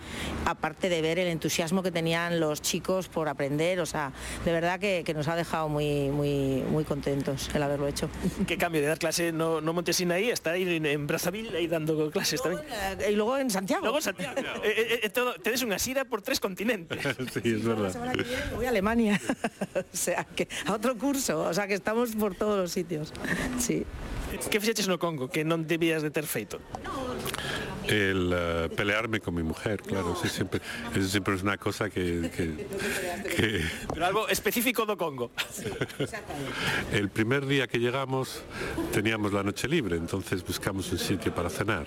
[0.46, 4.12] aparte de ver el entusiasmo que tenían los chicos por aprender, o sea,
[4.44, 8.08] de verdad que nos ha dejado muy, muy, muy contentos el haberlo hecho.
[8.46, 12.10] Que cambio de dar clase no, no Montesinaí, está ahí en, en Brazzaville ahí dando
[12.10, 12.60] clases tamén.
[13.08, 13.82] Y luego en Santiago.
[13.82, 14.34] Luego en Santiago.
[14.64, 16.98] eh, eh, eh, todo, tedes unha xira por tres continentes.
[17.34, 17.92] sí, es verdad.
[18.56, 19.20] Voy a Alemania,
[19.76, 23.12] o sea, que a otro curso, o sea, que estamos por todos los sitios.
[23.60, 23.84] Sí.
[24.48, 26.56] Que fixeches no Congo que non debías de ter feito?
[27.88, 30.60] El eh, pelearme con mi mujer, claro, sí, siempre,
[30.94, 32.66] eso siempre es una cosa que- que-
[33.36, 35.30] que Pero algo específico do Congo.
[36.92, 38.42] El primer día que llegamos
[38.92, 41.86] teníamos la noche libre, entonces buscamos un sitio para cenar.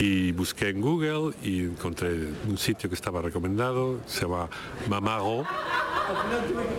[0.00, 2.10] Y busqué en Google y encontré
[2.48, 4.48] un sitio que estaba recomendado, se llama
[4.88, 5.46] Mamago,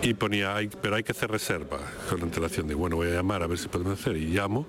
[0.02, 1.78] y ponía, "Hay- pero hay que hacer reserva
[2.08, 4.66] con antelación de, bueno, voy a llamar a ver si podemos hacer, y llamo,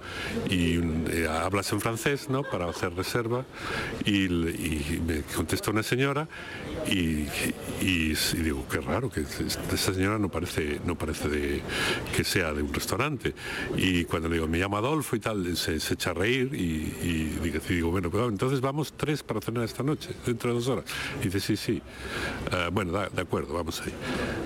[0.49, 3.45] y un- eh, hablas en francés, ¿no?, para hacer reserva,
[4.05, 6.28] y, y me contesta una señora,
[6.88, 7.26] y,
[7.82, 11.62] y- y digo, qué raro, que es- esa señora no parece, no parece de,
[12.16, 13.34] que sea de un restaurante,
[13.76, 17.91] y cuando le digo, me llamo Adolfo y tal, se, echa a reír, y, digo,
[17.91, 20.86] bueno, pues, entonces vamos tres para cenar esta noche, dentro de dos horas,
[21.22, 21.82] y dice, sí, sí,
[22.51, 23.93] Ah, bueno, de acuerdo, vamos ahí.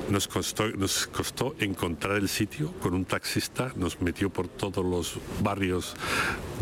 [0.10, 5.16] Nos costó, nos costó encontrar el sitio con un taxista, nos metió por todos los
[5.44, 5.94] barrios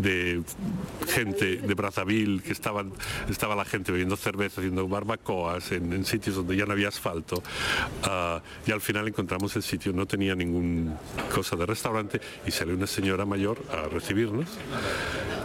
[0.00, 0.42] de
[1.08, 2.84] gente de Brazzaville, que estaba
[3.54, 7.42] la gente bebiendo cerveza, haciendo barbacoas en, en sitios donde ya no había asfalto.
[8.04, 10.96] Ah, y al final encontramos el sitio, no tenía ningún
[11.34, 14.48] cosa de restaurante y salió una señora mayor a recibirnos.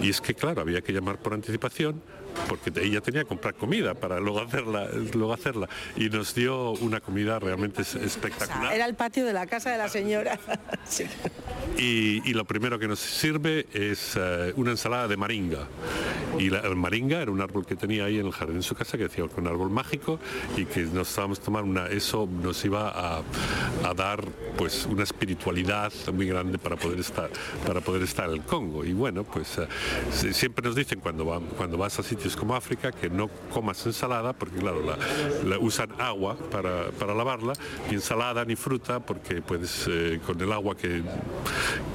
[0.01, 2.01] Y es que, claro, había que llamar por anticipación
[2.47, 5.67] porque ella tenía que comprar comida para luego hacerla, luego hacerla.
[5.95, 8.73] Y nos dio una comida realmente es- espectacular.
[8.73, 10.39] Era el patio de la casa de la señora.
[10.87, 11.05] Sí.
[11.77, 15.67] Y, y lo primero que nos sirve es eh, una ensalada de maringa.
[16.37, 18.75] Y la, el maringa era un árbol que tenía ahí en el jardín de su
[18.75, 20.19] casa, que decía que un árbol mágico
[20.55, 23.23] y que nos estábamos tomando una, eso nos iba a,
[23.83, 24.23] a dar
[24.57, 27.29] pues una espiritualidad muy grande para poder estar,
[27.65, 28.85] para poder estar en el Congo.
[28.85, 29.67] Y bueno, pues eh,
[30.11, 33.85] si- siempre nos dicen cuando, va- cuando vas a sitios como África que no comas
[33.85, 34.97] ensalada, porque claro, la,
[35.45, 37.51] la- usan agua para, para lavarla,
[37.89, 41.03] ni ensalada ni fruta, porque puedes eh, con el agua que,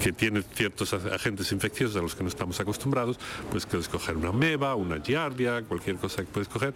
[0.02, 3.18] que tiene ciertos ag- agentes infecciosos a los que no estamos acostumbrados,
[3.50, 6.74] pues puedes coger una meba, una giardia, cualquier cosa que puedes coger.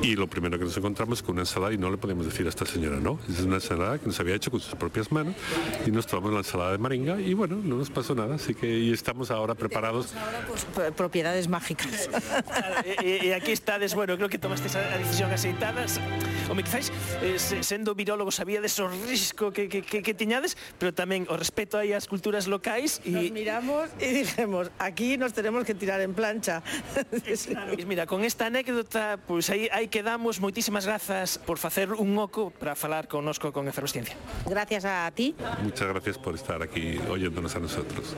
[0.00, 2.46] Y lo primero que nos encontramos es con una ensalada y no le podemos decir
[2.46, 5.34] a esta señora, no, es una ensalada que nos había hecho con sus propias manos
[5.86, 8.78] y nos tomamos la ensalada de maringa y bueno, no nos pasó nada, así que
[8.78, 10.14] y estamos ahora preparados.
[10.76, 12.08] P- Propiedades mágicas.
[12.84, 16.00] e, e aquí estades, bueno, creo que tomaste a decisión aceitadas.
[16.50, 16.90] Home, quizáis,
[17.22, 21.78] eh, sendo virólogos, sabíades o risco que, que, que, que tiñades, pero tamén o respeto
[21.78, 22.98] aí ás culturas locais.
[23.06, 23.14] E...
[23.14, 26.62] Nos miramos e dixemos, aquí nos tenemos que tirar en plancha.
[27.26, 27.74] Eh, claro.
[27.86, 30.40] Mira, con esta anécdota, pois pues, aí, aí quedamos.
[30.40, 34.16] Moitísimas grazas por facer un oco para falar connosco con Efervesciencia.
[34.46, 35.34] Gracias a ti.
[35.62, 38.16] Muchas gracias por estar aquí oyéndonos a nosotros.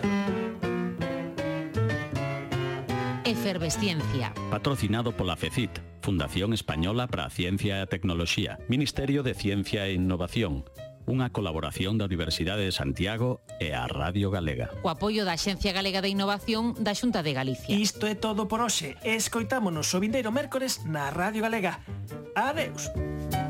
[3.25, 4.35] Efervesciencia.
[4.51, 5.71] Patrocinado pola FECIT,
[6.03, 10.67] Fundación Española para a Ciencia e a Tecnoloxía, Ministerio de Ciencia e Innovación,
[11.07, 14.75] unha colaboración da Universidade de Santiago e a Radio Galega.
[14.83, 17.71] O apoio da Xencia Galega de Innovación da Xunta de Galicia.
[17.71, 18.99] Isto é todo por hoxe.
[19.07, 21.83] Escoitámonos o vindeiro mércores na Radio Galega.
[22.35, 22.91] Adeus.
[22.91, 23.42] Adeus.